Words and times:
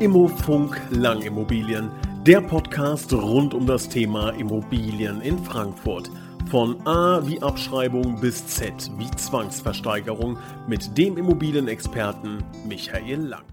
Immofunk 0.00 0.80
Langimmobilien, 0.92 1.90
der 2.26 2.40
Podcast 2.40 3.12
rund 3.12 3.52
um 3.52 3.66
das 3.66 3.86
Thema 3.86 4.30
Immobilien 4.30 5.20
in 5.20 5.38
Frankfurt. 5.38 6.10
Von 6.50 6.80
A 6.86 7.20
wie 7.26 7.42
Abschreibung 7.42 8.18
bis 8.18 8.46
Z 8.46 8.90
wie 8.96 9.10
Zwangsversteigerung 9.10 10.38
mit 10.66 10.96
dem 10.96 11.18
Immobilienexperten 11.18 12.42
Michael 12.66 13.26
Lang. 13.26 13.44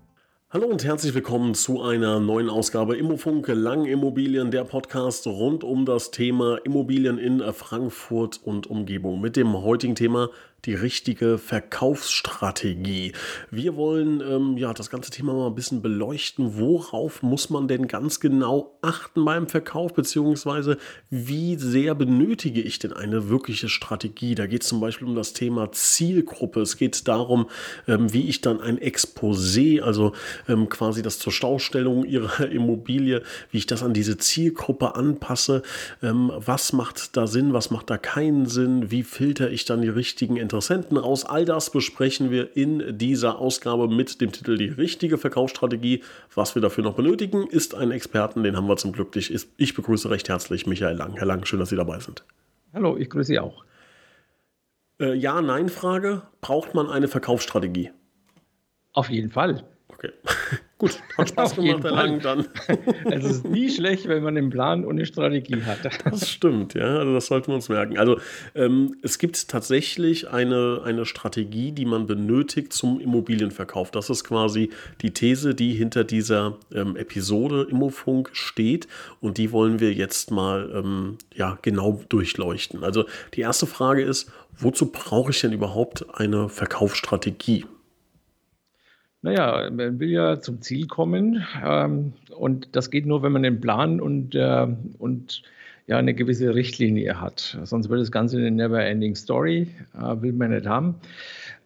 Hallo 0.50 0.68
und 0.68 0.86
herzlich 0.86 1.14
willkommen 1.14 1.54
zu 1.54 1.82
einer 1.82 2.22
neuen 2.22 2.50
Ausgabe 2.50 2.96
Immofunk 2.96 3.50
Lang 3.50 3.84
Immobilien, 3.84 4.50
der 4.50 4.64
Podcast 4.64 5.28
rund 5.28 5.66
um 5.66 5.84
das 5.84 6.12
Thema 6.12 6.60
Immobilien 6.64 7.18
in 7.18 7.44
Frankfurt 7.52 8.40
und 8.42 8.68
Umgebung. 8.68 9.20
Mit 9.20 9.36
dem 9.36 9.52
heutigen 9.52 9.96
Thema 9.96 10.30
die 10.66 10.74
richtige 10.74 11.38
Verkaufsstrategie. 11.38 13.14
Wir 13.52 13.76
wollen 13.76 14.22
ähm, 14.22 14.58
ja 14.58 14.74
das 14.74 14.90
ganze 14.90 15.12
Thema 15.12 15.34
mal 15.34 15.48
ein 15.48 15.56
bisschen 15.56 15.82
beleuchten. 15.82 16.58
Worauf 16.58 17.22
muss 17.22 17.50
man 17.50 17.68
denn 17.68 17.88
ganz 17.88 18.20
genau 18.20 18.78
achten 18.82 19.24
beim 19.24 19.48
Verkauf, 19.48 19.94
beziehungsweise 19.94 20.78
wie 21.10 21.56
sehr 21.56 21.94
benötige 21.96 22.62
ich 22.62 22.80
denn 22.80 22.92
eine 22.92 23.30
wirkliche 23.30 23.70
Strategie? 23.70 24.34
Da 24.34 24.48
geht 24.48 24.64
es 24.64 24.70
zum 24.70 24.82
Beispiel 24.82 25.08
um 25.08 25.16
das 25.16 25.34
Thema 25.34 25.72
Zielgruppe. 25.72 26.62
Es 26.62 26.76
geht 26.76 27.08
darum, 27.08 27.50
ähm, 27.88 28.12
wie 28.12 28.28
ich 28.28 28.42
dann 28.42 28.60
ein 28.60 28.80
Exposé, 28.80 29.82
also 29.82 30.14
ähm, 30.50 30.70
quasi 30.70 31.04
das 31.04 31.20
zur 31.20 31.32
Staustellung 31.32 32.04
ihrer 32.04 32.48
Immobilie, 32.50 33.22
wie 33.52 33.60
ich 33.60 33.68
das 33.68 33.84
an 33.84 33.94
diese 33.94 34.18
Zielgruppe 34.18 34.96
anpasse. 34.96 35.62
Ähm, 36.02 36.32
was 36.36 36.74
macht 36.74 37.16
da 37.16 37.28
Sinn, 37.28 37.54
was 37.54 37.70
macht 37.70 37.92
da 37.92 37.98
keinen 37.98 38.48
Sinn? 38.48 38.90
Wie 38.90 39.04
filter 39.04 39.52
ich 39.52 39.66
dann 39.66 39.84
die 39.84 39.90
richtigen 39.90 40.36
Interessenten 40.48 40.96
raus. 40.96 41.26
All 41.26 41.44
das 41.44 41.70
besprechen 41.72 42.32
wir 42.32 42.56
in 42.56 42.98
dieser 42.98 43.40
Ausgabe 43.40 43.90
mit 43.90 44.22
dem 44.22 44.32
Titel 44.32 44.58
Die 44.58 44.70
richtige 44.70 45.18
Verkaufsstrategie. 45.18 46.04
Was 46.34 46.56
wir 46.56 46.62
dafür 46.62 46.86
noch 46.86 46.96
benötigen, 46.96 47.48
ist 47.48 47.76
ein 47.76 47.92
Experten, 47.92 48.44
den 48.44 48.56
haben 48.56 48.70
wir 48.70 48.78
zum 48.78 48.94
Glück. 48.94 49.14
Ich, 49.18 49.34
ich 49.58 49.74
begrüße 49.74 50.10
recht 50.10 50.30
herzlich 50.30 50.66
Michael 50.66 50.96
Lang. 50.96 51.18
Herr 51.18 51.26
Lang, 51.26 51.46
schön, 51.46 51.60
dass 51.60 51.68
Sie 51.68 51.76
dabei 51.76 52.00
sind. 52.00 52.24
Hallo, 52.74 52.96
ich 52.96 53.10
grüße 53.10 53.28
Sie 53.28 53.40
auch. 53.40 53.66
Äh, 55.02 55.16
ja, 55.16 55.42
nein, 55.42 55.68
Frage. 55.68 56.22
Braucht 56.40 56.74
man 56.74 56.90
eine 56.90 57.10
Verkaufsstrategie? 57.10 57.92
Auf 58.94 59.10
jeden 59.10 59.32
Fall. 59.32 59.66
Okay. 59.90 60.12
Gut, 60.78 61.00
hat 61.18 61.30
Spaß 61.30 61.56
gemacht, 61.56 61.84
Herr 61.84 61.92
Lang, 61.92 62.20
dann. 62.20 62.46
es 63.06 63.26
ist 63.26 63.46
nie 63.46 63.70
schlecht, 63.70 64.08
wenn 64.08 64.22
man 64.22 64.38
einen 64.38 64.52
Plan 64.52 64.86
und 64.86 64.98
eine 64.98 65.06
Strategie 65.06 65.64
hat. 65.64 65.80
Das 66.10 66.30
stimmt, 66.30 66.74
ja, 66.74 66.98
also 66.98 67.14
das 67.14 67.28
sollten 67.28 67.48
wir 67.48 67.56
uns 67.56 67.70
merken. 67.70 67.98
Also 67.98 68.20
ähm, 68.56 68.96
es 69.02 69.18
gibt 69.18 69.50
tatsächlich 69.50 70.30
eine, 70.30 70.82
eine 70.84 71.06
Strategie, 71.06 71.72
die 71.72 71.86
man 71.86 72.08
benötigt 72.08 72.74
zum 72.74 73.00
Immobilienverkauf. 73.00 73.92
Das 73.92 74.10
ist 74.10 74.24
quasi 74.24 74.70
die 75.02 75.12
These, 75.12 75.56
die 75.56 75.74
hinter 75.74 76.04
dieser 76.04 76.58
ähm, 76.74 76.96
Episode 76.96 77.68
Immofunk 77.70 78.30
steht 78.34 78.88
und 79.20 79.38
die 79.38 79.52
wollen 79.52 79.80
wir 79.80 79.94
jetzt 79.94 80.32
mal 80.32 80.72
ähm, 80.74 81.18
ja, 81.34 81.58
genau 81.62 82.04
durchleuchten. 82.10 82.84
Also 82.84 83.06
die 83.34 83.42
erste 83.42 83.66
Frage 83.66 84.04
ist, 84.04 84.32
wozu 84.58 84.92
brauche 84.92 85.32
ich 85.32 85.42
denn 85.42 85.54
überhaupt 85.54 86.06
eine 86.14 86.50
Verkaufsstrategie? 86.50 87.66
Naja, 89.22 89.70
man 89.72 90.00
will 90.00 90.10
ja 90.10 90.40
zum 90.40 90.62
Ziel 90.62 90.88
kommen 90.88 91.44
ähm, 91.64 92.14
und 92.36 92.76
das 92.76 92.92
geht 92.92 93.06
nur, 93.06 93.24
wenn 93.24 93.32
man 93.32 93.44
einen 93.46 93.60
Plan 93.60 94.00
und, 94.00 94.36
äh, 94.36 94.68
und 95.00 95.42
ja, 95.88 95.98
eine 95.98 96.14
gewisse 96.14 96.54
Richtlinie 96.54 97.20
hat. 97.20 97.58
Sonst 97.64 97.90
wird 97.90 98.02
das 98.02 98.12
Ganze 98.12 98.38
eine 98.38 98.52
never-ending 98.52 99.16
Story, 99.16 99.68
äh, 99.96 100.22
will 100.22 100.34
man 100.34 100.52
nicht 100.52 100.68
haben. 100.68 100.96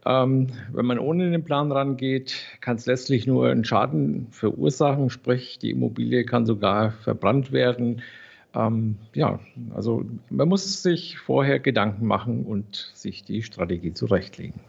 Ähm, 0.06 0.48
wenn 0.72 0.86
man 0.86 0.98
ohne 0.98 1.30
den 1.30 1.44
Plan 1.44 1.72
rangeht, 1.72 2.36
kann 2.62 2.78
es 2.78 2.86
letztlich 2.86 3.28
nur 3.28 3.50
einen 3.50 3.66
Schaden 3.66 4.28
verursachen, 4.32 5.10
sprich 5.10 5.60
die 5.60 5.72
Immobilie 5.72 6.24
kann 6.24 6.46
sogar 6.46 6.92
verbrannt 6.92 7.52
werden. 7.52 8.02
Ähm, 8.56 8.96
ja, 9.14 9.40
also 9.76 10.06
man 10.30 10.50
muss 10.50 10.82
sich 10.82 11.18
vorher 11.20 11.60
Gedanken 11.60 12.06
machen 12.08 12.46
und 12.46 12.92
sich 12.96 13.24
die 13.24 13.44
Strategie 13.44 13.94
zurechtlegen. 13.94 14.60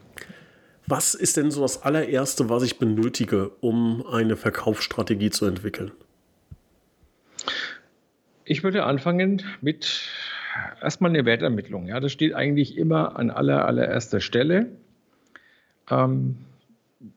Was 0.87 1.13
ist 1.13 1.37
denn 1.37 1.49
so 1.49 1.61
das 1.61 1.83
allererste, 1.83 2.49
was 2.49 2.63
ich 2.63 2.77
benötige, 2.77 3.51
um 3.61 4.05
eine 4.05 4.35
Verkaufsstrategie 4.35 5.29
zu 5.29 5.45
entwickeln? 5.45 5.91
Ich 8.45 8.63
würde 8.63 8.83
anfangen 8.83 9.43
mit 9.61 10.01
erstmal 10.81 11.11
eine 11.11 11.25
Wertermittlung. 11.25 11.87
Ja, 11.87 11.99
das 11.99 12.11
steht 12.11 12.33
eigentlich 12.33 12.77
immer 12.77 13.17
an 13.17 13.29
aller, 13.29 13.65
allererster 13.65 14.19
Stelle. 14.19 14.67
Ähm, 15.89 16.37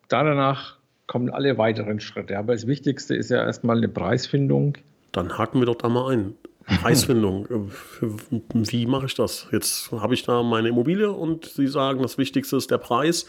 danach 0.08 0.76
kommen 1.06 1.30
alle 1.30 1.58
weiteren 1.58 2.00
Schritte. 2.00 2.38
Aber 2.38 2.52
das 2.52 2.66
Wichtigste 2.66 3.14
ist 3.16 3.30
ja 3.30 3.44
erstmal 3.44 3.76
eine 3.76 3.88
Preisfindung. 3.88 4.78
Dann 5.12 5.36
haken 5.38 5.60
wir 5.60 5.66
doch 5.66 5.76
da 5.76 5.88
mal 5.88 6.12
ein. 6.12 6.34
Preisfindung. 6.82 7.46
Äh, 7.46 8.08
wie 8.52 8.86
mache 8.86 9.06
ich 9.06 9.14
das? 9.14 9.46
Jetzt 9.52 9.92
habe 9.92 10.14
ich 10.14 10.24
da 10.24 10.42
meine 10.42 10.68
Immobilie 10.68 11.10
und 11.10 11.44
Sie 11.44 11.68
sagen, 11.68 12.02
das 12.02 12.18
Wichtigste 12.18 12.56
ist 12.56 12.70
der 12.70 12.78
Preis. 12.78 13.26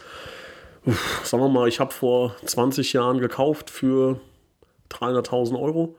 sagen 1.22 1.42
wir 1.42 1.48
mal, 1.48 1.68
ich 1.68 1.80
habe 1.80 1.92
vor 1.92 2.34
20 2.44 2.92
Jahren 2.92 3.18
gekauft 3.18 3.70
für 3.70 4.20
300.000 4.90 5.60
Euro. 5.60 5.96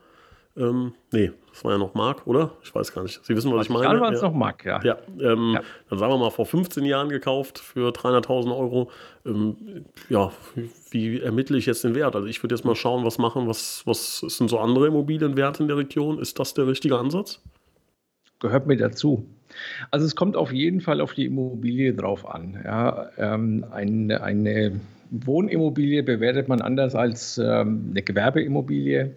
Ähm, 0.56 0.94
nee, 1.12 1.30
das 1.50 1.64
war 1.64 1.72
ja 1.72 1.78
noch 1.78 1.94
Mark, 1.94 2.26
oder? 2.26 2.52
Ich 2.62 2.74
weiß 2.74 2.92
gar 2.92 3.02
nicht. 3.02 3.24
Sie 3.24 3.36
wissen, 3.36 3.52
was 3.52 3.66
ich 3.66 3.70
meine. 3.70 3.86
Dann 3.86 4.00
war 4.00 4.12
es 4.12 4.20
ja. 4.20 4.28
noch 4.28 4.34
Mark, 4.34 4.64
ja. 4.64 4.80
Ja, 4.82 4.98
ähm, 5.20 5.52
ja, 5.54 5.62
Dann 5.88 5.98
sagen 5.98 6.12
wir 6.12 6.18
mal, 6.18 6.30
vor 6.30 6.46
15 6.46 6.84
Jahren 6.84 7.08
gekauft 7.08 7.58
für 7.58 7.90
300.000 7.90 8.56
Euro. 8.56 8.90
Ähm, 9.24 9.84
ja, 10.08 10.32
wie 10.90 11.20
ermittle 11.20 11.56
ich 11.56 11.66
jetzt 11.66 11.84
den 11.84 11.94
Wert? 11.94 12.16
Also 12.16 12.26
ich 12.26 12.42
würde 12.42 12.54
jetzt 12.54 12.64
mal 12.64 12.74
schauen, 12.74 13.04
was 13.04 13.18
machen, 13.18 13.46
was, 13.46 13.82
was 13.86 14.18
sind 14.18 14.50
so 14.50 14.58
andere 14.58 14.88
Immobilienwerte 14.88 15.62
in 15.62 15.68
der 15.68 15.76
Region? 15.76 16.18
Ist 16.18 16.38
das 16.38 16.54
der 16.54 16.66
richtige 16.66 16.98
Ansatz? 16.98 17.40
Gehört 18.40 18.66
mir 18.66 18.76
dazu. 18.76 19.26
Also 19.90 20.06
es 20.06 20.16
kommt 20.16 20.36
auf 20.36 20.52
jeden 20.52 20.80
Fall 20.80 21.00
auf 21.00 21.14
die 21.14 21.26
Immobilie 21.26 21.94
drauf 21.94 22.28
an. 22.28 22.60
Ja, 22.64 23.10
ähm, 23.18 23.64
eine, 23.70 24.22
eine 24.22 24.80
Wohnimmobilie 25.10 26.02
bewertet 26.02 26.48
man 26.48 26.60
anders 26.60 26.94
als 26.94 27.38
ähm, 27.38 27.88
eine 27.90 28.02
Gewerbeimmobilie. 28.02 29.14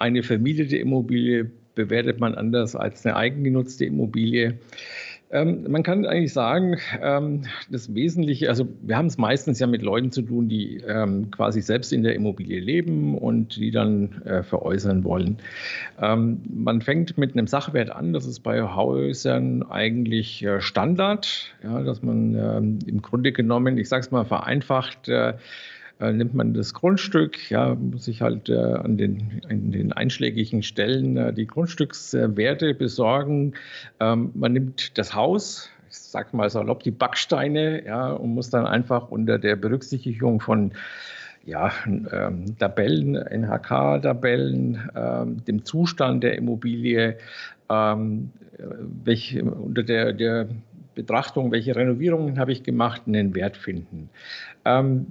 Eine 0.00 0.22
vermietete 0.22 0.78
Immobilie 0.78 1.50
bewertet 1.74 2.20
man 2.20 2.34
anders 2.34 2.74
als 2.74 3.04
eine 3.04 3.16
eigengenutzte 3.16 3.84
Immobilie. 3.84 4.58
Ähm, 5.30 5.66
man 5.70 5.82
kann 5.82 6.06
eigentlich 6.06 6.32
sagen, 6.32 6.78
ähm, 7.02 7.42
das 7.70 7.94
Wesentliche, 7.94 8.48
also 8.48 8.66
wir 8.80 8.96
haben 8.96 9.06
es 9.06 9.18
meistens 9.18 9.60
ja 9.60 9.66
mit 9.66 9.82
Leuten 9.82 10.10
zu 10.10 10.22
tun, 10.22 10.48
die 10.48 10.78
ähm, 10.78 11.30
quasi 11.30 11.60
selbst 11.60 11.92
in 11.92 12.02
der 12.02 12.14
Immobilie 12.14 12.60
leben 12.60 13.16
und 13.18 13.56
die 13.56 13.70
dann 13.70 14.22
äh, 14.22 14.42
veräußern 14.42 15.04
wollen. 15.04 15.36
Ähm, 16.00 16.40
man 16.48 16.80
fängt 16.80 17.18
mit 17.18 17.34
einem 17.34 17.46
Sachwert 17.46 17.90
an, 17.90 18.14
das 18.14 18.24
ist 18.24 18.40
bei 18.40 18.62
Häusern 18.62 19.62
eigentlich 19.64 20.42
äh, 20.42 20.62
Standard, 20.62 21.54
ja, 21.62 21.82
dass 21.82 22.02
man 22.02 22.34
ähm, 22.34 22.78
im 22.86 23.02
Grunde 23.02 23.32
genommen, 23.32 23.76
ich 23.76 23.90
sage 23.90 24.00
es 24.00 24.10
mal 24.10 24.24
vereinfacht, 24.24 25.10
äh, 25.10 25.34
äh, 26.00 26.12
nimmt 26.12 26.34
man 26.34 26.54
das 26.54 26.74
Grundstück, 26.74 27.50
ja, 27.50 27.74
muss 27.74 28.06
sich 28.06 28.22
halt 28.22 28.48
äh, 28.48 28.56
an, 28.56 28.96
den, 28.96 29.42
an 29.48 29.70
den 29.70 29.92
einschlägigen 29.92 30.62
Stellen 30.62 31.16
äh, 31.16 31.32
die 31.32 31.46
Grundstückswerte 31.46 32.74
besorgen. 32.74 33.54
Ähm, 34.00 34.30
man 34.34 34.52
nimmt 34.52 34.96
das 34.98 35.14
Haus, 35.14 35.68
ich 35.90 35.96
sag 35.96 36.32
mal 36.32 36.48
salopp 36.48 36.82
die 36.82 36.90
Backsteine, 36.90 37.84
ja, 37.84 38.12
und 38.12 38.30
muss 38.34 38.50
dann 38.50 38.66
einfach 38.66 39.10
unter 39.10 39.38
der 39.38 39.56
Berücksichtigung 39.56 40.40
von 40.40 40.72
ja, 41.44 41.72
ähm, 41.86 42.58
Tabellen, 42.58 43.14
NHK-Tabellen, 43.14 44.90
ähm, 44.94 45.44
dem 45.44 45.64
Zustand 45.64 46.22
der 46.22 46.36
Immobilie, 46.36 47.18
ähm, 47.68 48.30
welche, 49.04 49.44
unter 49.44 49.82
der, 49.82 50.12
der 50.12 50.48
Betrachtung, 51.00 51.50
welche 51.50 51.74
Renovierungen 51.74 52.38
habe 52.38 52.52
ich 52.52 52.62
gemacht, 52.62 53.02
einen 53.06 53.34
Wert 53.34 53.56
finden. 53.56 54.10
Ähm, 54.66 55.06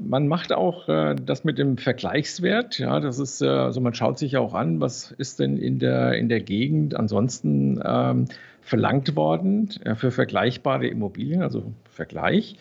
man 0.00 0.26
macht 0.26 0.52
auch 0.52 0.88
äh, 0.88 1.14
das 1.14 1.44
mit 1.44 1.58
dem 1.58 1.76
Vergleichswert. 1.76 2.78
Ja, 2.78 3.00
das 3.00 3.18
ist, 3.18 3.42
äh, 3.42 3.46
also 3.46 3.82
man 3.82 3.92
schaut 3.92 4.18
sich 4.18 4.38
auch 4.38 4.54
an, 4.54 4.80
was 4.80 5.10
ist 5.12 5.40
denn 5.40 5.58
in 5.58 5.78
der, 5.78 6.14
in 6.14 6.30
der 6.30 6.40
Gegend 6.40 6.96
ansonsten 6.96 7.80
ähm, 7.84 8.24
verlangt 8.62 9.14
worden 9.16 9.68
äh, 9.84 9.94
für 9.94 10.10
vergleichbare 10.10 10.86
Immobilien, 10.86 11.42
also 11.42 11.72
Vergleich. 11.90 12.56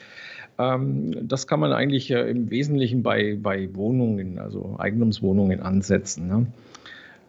Ähm, 0.59 1.27
das 1.27 1.47
kann 1.47 1.61
man 1.61 1.71
eigentlich 1.71 2.11
äh, 2.11 2.29
im 2.29 2.49
Wesentlichen 2.49 3.03
bei, 3.03 3.37
bei 3.41 3.73
Wohnungen, 3.73 4.39
also 4.39 4.75
Eigentumswohnungen 4.77 5.61
ansetzen. 5.61 6.27
Ne? 6.27 6.47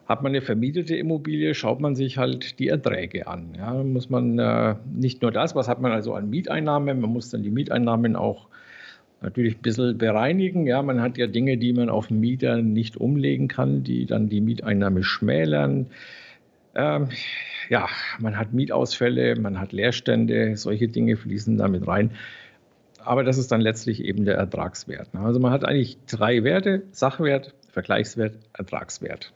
Hat 0.09 0.23
man 0.23 0.31
eine 0.31 0.41
vermietete 0.41 0.97
Immobilie, 0.97 1.55
schaut 1.55 1.81
man 1.81 1.95
sich 1.95 2.17
halt 2.17 2.59
die 2.59 2.69
Erträge 2.69 3.27
an. 3.27 3.53
Ja, 3.59 3.75
muss 3.75 4.09
man 4.09 4.39
äh, 4.39 4.77
nicht 4.91 5.21
nur 5.21 5.31
das, 5.33 5.55
was 5.55 5.69
hat 5.69 5.83
man 5.83 5.93
also 5.93 6.15
an 6.15 6.31
Mieteinnahmen, 6.31 6.99
man 7.01 7.11
muss 7.11 7.29
dann 7.29 7.43
die 7.43 7.51
Mieteinnahmen 7.51 8.17
auch 8.17 8.49
natürlich 9.21 9.57
ein 9.57 9.63
bisschen 9.63 9.99
bereinigen. 9.99 10.67
Ja, 10.67 10.81
man 10.83 11.03
hat 11.03 11.19
ja 11.19 11.27
Dinge, 11.27 11.59
die 11.59 11.75
man 11.75 11.91
auf 11.91 12.09
Mieter 12.09 12.63
nicht 12.63 12.97
umlegen 12.97 13.49
kann, 13.49 13.85
die 13.85 14.07
dann 14.07 14.31
die 14.31 14.41
Mieteinnahme 14.41 15.03
schmälern. 15.03 15.89
Ähm, 16.75 17.09
ja, 17.69 17.87
man 18.19 18.39
hat 18.39 18.55
Mietausfälle, 18.55 19.37
man 19.37 19.61
hat 19.61 19.73
Leerstände, 19.73 20.57
solche 20.57 20.89
Dinge 20.89 21.17
fließen 21.17 21.59
damit 21.59 21.87
rein. 21.87 22.13
aber 23.05 23.25
das 23.25 23.39
ist 23.39 23.53
dann 23.53 23.61
letztlich 23.61 24.03
eben 24.05 24.25
der 24.25 24.37
Ertragswert. 24.37 25.13
Ne? 25.13 25.21
Also 25.21 25.39
man 25.41 25.53
hat 25.53 25.65
eigentlich 25.67 25.99
drei 26.07 26.45
Werte, 26.45 26.85
Sachwert, 26.93 27.55
Vergleichswert, 27.71 28.39
Ertragswert. 28.55 29.35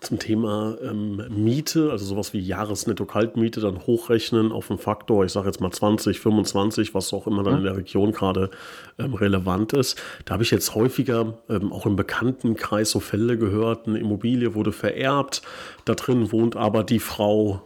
Zum 0.00 0.18
Thema 0.18 0.76
ähm, 0.82 1.22
Miete, 1.30 1.90
also 1.90 2.04
sowas 2.04 2.34
wie 2.34 2.40
Jahresnetto-Kaltmiete, 2.40 3.60
dann 3.60 3.86
hochrechnen 3.86 4.52
auf 4.52 4.70
einen 4.70 4.78
Faktor, 4.78 5.24
ich 5.24 5.32
sage 5.32 5.46
jetzt 5.46 5.60
mal 5.60 5.70
20, 5.70 6.20
25, 6.20 6.94
was 6.94 7.12
auch 7.14 7.26
immer 7.26 7.42
dann 7.42 7.54
mhm. 7.54 7.58
in 7.60 7.64
der 7.64 7.76
Region 7.78 8.12
gerade 8.12 8.50
ähm, 8.98 9.14
relevant 9.14 9.72
ist. 9.72 9.98
Da 10.26 10.34
habe 10.34 10.42
ich 10.42 10.50
jetzt 10.50 10.74
häufiger 10.74 11.38
ähm, 11.48 11.72
auch 11.72 11.86
im 11.86 11.96
Bekanntenkreis 11.96 12.90
so 12.90 13.00
Fälle 13.00 13.38
gehört, 13.38 13.88
eine 13.88 13.98
Immobilie 13.98 14.54
wurde 14.54 14.72
vererbt, 14.72 15.40
da 15.86 15.94
drin 15.94 16.30
wohnt 16.30 16.56
aber 16.56 16.84
die 16.84 17.00
Frau 17.00 17.62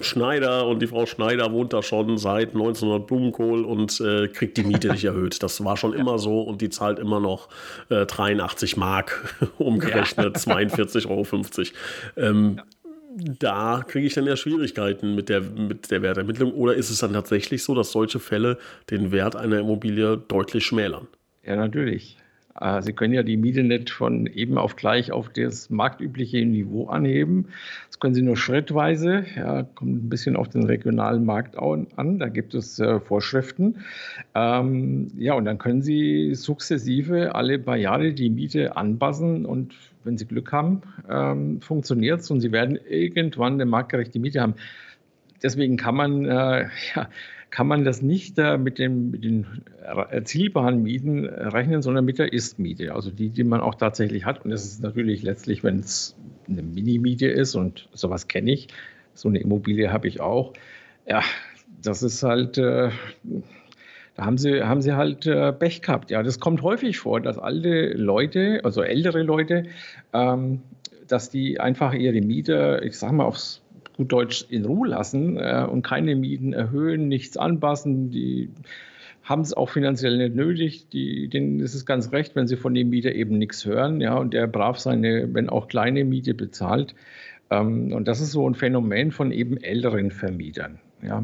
Schneider 0.00 0.66
und 0.66 0.80
die 0.80 0.86
Frau 0.86 1.06
Schneider 1.06 1.52
wohnt 1.52 1.72
da 1.72 1.82
schon 1.82 2.18
seit 2.18 2.48
1900 2.48 3.06
Blumenkohl 3.06 3.64
und 3.64 4.00
äh, 4.00 4.28
kriegt 4.28 4.56
die 4.56 4.62
Miete 4.62 4.88
nicht 4.90 5.04
erhöht. 5.04 5.42
Das 5.42 5.64
war 5.64 5.76
schon 5.76 5.92
ja. 5.92 5.98
immer 5.98 6.18
so 6.18 6.42
und 6.42 6.62
die 6.62 6.70
zahlt 6.70 6.98
immer 6.98 7.20
noch 7.20 7.48
äh, 7.88 8.06
83 8.06 8.76
Mark, 8.76 9.36
umgerechnet 9.58 10.46
ja. 10.46 10.54
42,50 10.54 11.08
Euro. 11.08 11.26
Ähm, 12.16 12.54
ja. 12.56 12.64
Da 13.40 13.84
kriege 13.86 14.06
ich 14.06 14.14
dann 14.14 14.26
ja 14.26 14.36
Schwierigkeiten 14.36 15.14
mit 15.14 15.28
der, 15.28 15.40
mit 15.40 15.90
der 15.90 16.02
Wertermittlung. 16.02 16.52
Oder 16.52 16.74
ist 16.74 16.90
es 16.90 16.98
dann 16.98 17.12
tatsächlich 17.12 17.64
so, 17.64 17.74
dass 17.74 17.90
solche 17.90 18.20
Fälle 18.20 18.58
den 18.90 19.10
Wert 19.10 19.34
einer 19.34 19.58
Immobilie 19.58 20.16
deutlich 20.16 20.66
schmälern? 20.66 21.08
Ja, 21.44 21.56
natürlich. 21.56 22.16
Äh, 22.60 22.82
Sie 22.82 22.92
können 22.92 23.14
ja 23.14 23.22
die 23.22 23.36
Miete 23.36 23.62
nicht 23.62 23.90
von 23.90 24.26
eben 24.26 24.58
auf 24.58 24.76
gleich 24.76 25.12
auf 25.12 25.28
das 25.28 25.70
marktübliche 25.70 26.44
Niveau 26.44 26.86
anheben. 26.86 27.48
Das 27.88 28.00
können 28.00 28.14
Sie 28.14 28.22
nur 28.22 28.36
schrittweise. 28.36 29.24
Ja, 29.36 29.62
kommt 29.62 30.04
ein 30.04 30.08
bisschen 30.08 30.36
auf 30.36 30.48
den 30.48 30.64
regionalen 30.64 31.24
Markt 31.24 31.56
an. 31.58 32.18
Da 32.18 32.28
gibt 32.28 32.54
es 32.54 32.78
äh, 32.78 33.00
Vorschriften. 33.00 33.84
Ähm, 34.34 35.08
ja, 35.16 35.34
und 35.34 35.44
dann 35.44 35.58
können 35.58 35.82
Sie 35.82 36.34
sukzessive 36.34 37.34
alle 37.34 37.58
paar 37.58 37.76
Jahre 37.76 38.12
die 38.12 38.30
Miete 38.30 38.76
anpassen 38.76 39.46
und 39.46 39.74
wenn 40.04 40.16
Sie 40.16 40.26
Glück 40.26 40.52
haben, 40.52 40.82
ähm, 41.10 41.60
funktioniert 41.60 42.20
es 42.20 42.30
und 42.30 42.40
Sie 42.40 42.52
werden 42.52 42.78
irgendwann 42.88 43.54
eine 43.54 43.66
marktgerechte 43.66 44.18
Miete 44.18 44.40
haben. 44.40 44.54
Deswegen 45.42 45.76
kann 45.76 45.94
man 45.94 46.24
äh, 46.24 46.68
ja, 46.94 47.08
kann 47.50 47.66
man 47.66 47.84
das 47.84 48.02
nicht 48.02 48.38
äh, 48.38 48.58
mit, 48.58 48.78
dem, 48.78 49.10
mit 49.10 49.24
den 49.24 49.46
erzielbaren 49.80 50.82
Mieten 50.82 51.26
rechnen, 51.26 51.82
sondern 51.82 52.04
mit 52.04 52.18
der 52.18 52.32
Ist-Miete, 52.32 52.94
also 52.94 53.10
die, 53.10 53.30
die 53.30 53.44
man 53.44 53.60
auch 53.60 53.74
tatsächlich 53.74 54.24
hat. 54.24 54.44
Und 54.44 54.50
das 54.50 54.64
ist 54.64 54.82
natürlich 54.82 55.22
letztlich, 55.22 55.64
wenn 55.64 55.80
es 55.80 56.16
eine 56.48 56.62
Mini-Miete 56.62 57.26
ist 57.26 57.54
und 57.54 57.88
sowas 57.92 58.28
kenne 58.28 58.52
ich, 58.52 58.68
so 59.14 59.28
eine 59.28 59.38
Immobilie 59.38 59.92
habe 59.92 60.08
ich 60.08 60.20
auch. 60.20 60.52
Ja, 61.06 61.22
das 61.82 62.02
ist 62.02 62.22
halt, 62.22 62.58
äh, 62.58 62.90
da 64.14 64.24
haben 64.24 64.38
sie, 64.38 64.62
haben 64.62 64.82
sie 64.82 64.94
halt 64.94 65.26
äh, 65.26 65.52
Pech 65.52 65.82
gehabt. 65.82 66.10
Ja, 66.10 66.22
das 66.22 66.40
kommt 66.40 66.62
häufig 66.62 66.98
vor, 66.98 67.20
dass 67.20 67.38
alte 67.38 67.92
Leute, 67.92 68.60
also 68.64 68.82
ältere 68.82 69.22
Leute, 69.22 69.64
ähm, 70.12 70.60
dass 71.06 71.30
die 71.30 71.60
einfach 71.60 71.94
ihre 71.94 72.20
Miete, 72.20 72.80
ich 72.84 72.98
sag 72.98 73.12
mal, 73.12 73.24
aufs 73.24 73.62
gut 73.98 74.12
Deutsch 74.12 74.46
in 74.48 74.64
Ruhe 74.64 74.88
lassen 74.88 75.36
äh, 75.36 75.66
und 75.68 75.82
keine 75.82 76.16
Mieten 76.16 76.54
erhöhen, 76.54 77.08
nichts 77.08 77.36
anpassen. 77.36 78.10
Die 78.10 78.48
haben 79.24 79.42
es 79.42 79.52
auch 79.52 79.68
finanziell 79.68 80.16
nicht 80.16 80.34
nötig. 80.34 80.88
Die, 80.88 81.28
denen 81.28 81.60
ist 81.60 81.74
es 81.74 81.84
ganz 81.84 82.12
recht, 82.12 82.34
wenn 82.36 82.46
sie 82.46 82.56
von 82.56 82.72
dem 82.72 82.88
Mieter 82.88 83.12
eben 83.12 83.36
nichts 83.36 83.66
hören. 83.66 84.00
Ja, 84.00 84.16
und 84.16 84.32
der 84.32 84.46
brav 84.46 84.78
seine, 84.78 85.34
wenn 85.34 85.50
auch 85.50 85.68
kleine 85.68 86.04
Miete 86.04 86.32
bezahlt. 86.32 86.94
Ähm, 87.50 87.92
und 87.92 88.08
das 88.08 88.20
ist 88.20 88.30
so 88.30 88.48
ein 88.48 88.54
Phänomen 88.54 89.10
von 89.10 89.32
eben 89.32 89.58
älteren 89.58 90.12
Vermietern. 90.12 90.78
Ja. 91.02 91.22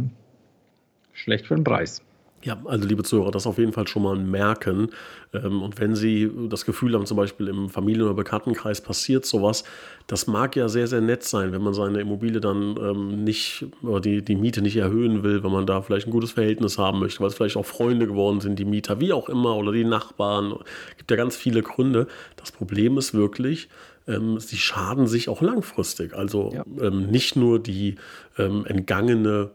Schlecht 1.12 1.46
für 1.46 1.54
den 1.54 1.64
Preis. 1.64 2.02
Ja, 2.44 2.60
also 2.66 2.86
liebe 2.86 3.02
Zuhörer, 3.02 3.30
das 3.30 3.46
auf 3.46 3.56
jeden 3.56 3.72
Fall 3.72 3.88
schon 3.88 4.02
mal 4.02 4.16
merken. 4.16 4.90
Ähm, 5.32 5.62
und 5.62 5.80
wenn 5.80 5.96
Sie 5.96 6.30
das 6.50 6.66
Gefühl 6.66 6.94
haben, 6.94 7.06
zum 7.06 7.16
Beispiel 7.16 7.48
im 7.48 7.70
Familien- 7.70 8.04
oder 8.04 8.14
Bekanntenkreis 8.14 8.82
passiert 8.82 9.24
sowas, 9.24 9.64
das 10.06 10.26
mag 10.26 10.54
ja 10.54 10.68
sehr, 10.68 10.86
sehr 10.86 11.00
nett 11.00 11.22
sein, 11.22 11.52
wenn 11.52 11.62
man 11.62 11.72
seine 11.72 12.00
Immobilie 12.00 12.42
dann 12.42 12.76
ähm, 12.76 13.24
nicht 13.24 13.64
oder 13.82 14.00
die, 14.00 14.22
die 14.22 14.36
Miete 14.36 14.60
nicht 14.60 14.76
erhöhen 14.76 15.22
will, 15.22 15.42
wenn 15.42 15.50
man 15.50 15.66
da 15.66 15.80
vielleicht 15.80 16.06
ein 16.06 16.10
gutes 16.10 16.32
Verhältnis 16.32 16.76
haben 16.76 17.00
möchte, 17.00 17.20
weil 17.20 17.28
es 17.28 17.34
vielleicht 17.34 17.56
auch 17.56 17.64
Freunde 17.64 18.06
geworden 18.06 18.42
sind, 18.42 18.58
die 18.58 18.66
Mieter, 18.66 19.00
wie 19.00 19.14
auch 19.14 19.30
immer, 19.30 19.56
oder 19.56 19.72
die 19.72 19.84
Nachbarn. 19.84 20.52
Es 20.90 20.98
gibt 20.98 21.10
ja 21.10 21.16
ganz 21.16 21.36
viele 21.36 21.62
Gründe. 21.62 22.08
Das 22.36 22.52
Problem 22.52 22.98
ist 22.98 23.14
wirklich, 23.14 23.70
ähm, 24.06 24.38
sie 24.38 24.58
schaden 24.58 25.06
sich 25.06 25.30
auch 25.30 25.40
langfristig. 25.40 26.12
Also 26.12 26.52
ja. 26.52 26.90
nicht 26.90 27.36
nur 27.36 27.58
die 27.58 27.94
entgangene 28.36 29.52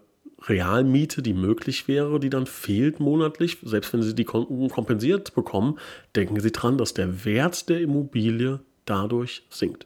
Realmiete, 0.47 1.21
die 1.21 1.33
möglich 1.33 1.88
wäre, 1.88 2.19
die 2.19 2.30
dann 2.30 2.45
fehlt 2.45 3.00
monatlich, 3.00 3.57
selbst 3.62 3.91
wenn 3.94 4.01
Sie 4.01 4.15
die 4.15 4.24
kompensiert 4.24 5.36
bekommen, 5.36 5.77
denken 6.15 6.39
Sie 6.39 6.51
dran, 6.51 6.77
dass 6.77 6.94
der 6.94 7.25
Wert 7.25 7.68
der 7.69 7.81
Immobilie 7.81 8.62
dadurch 8.86 9.44
sinkt. 9.50 9.86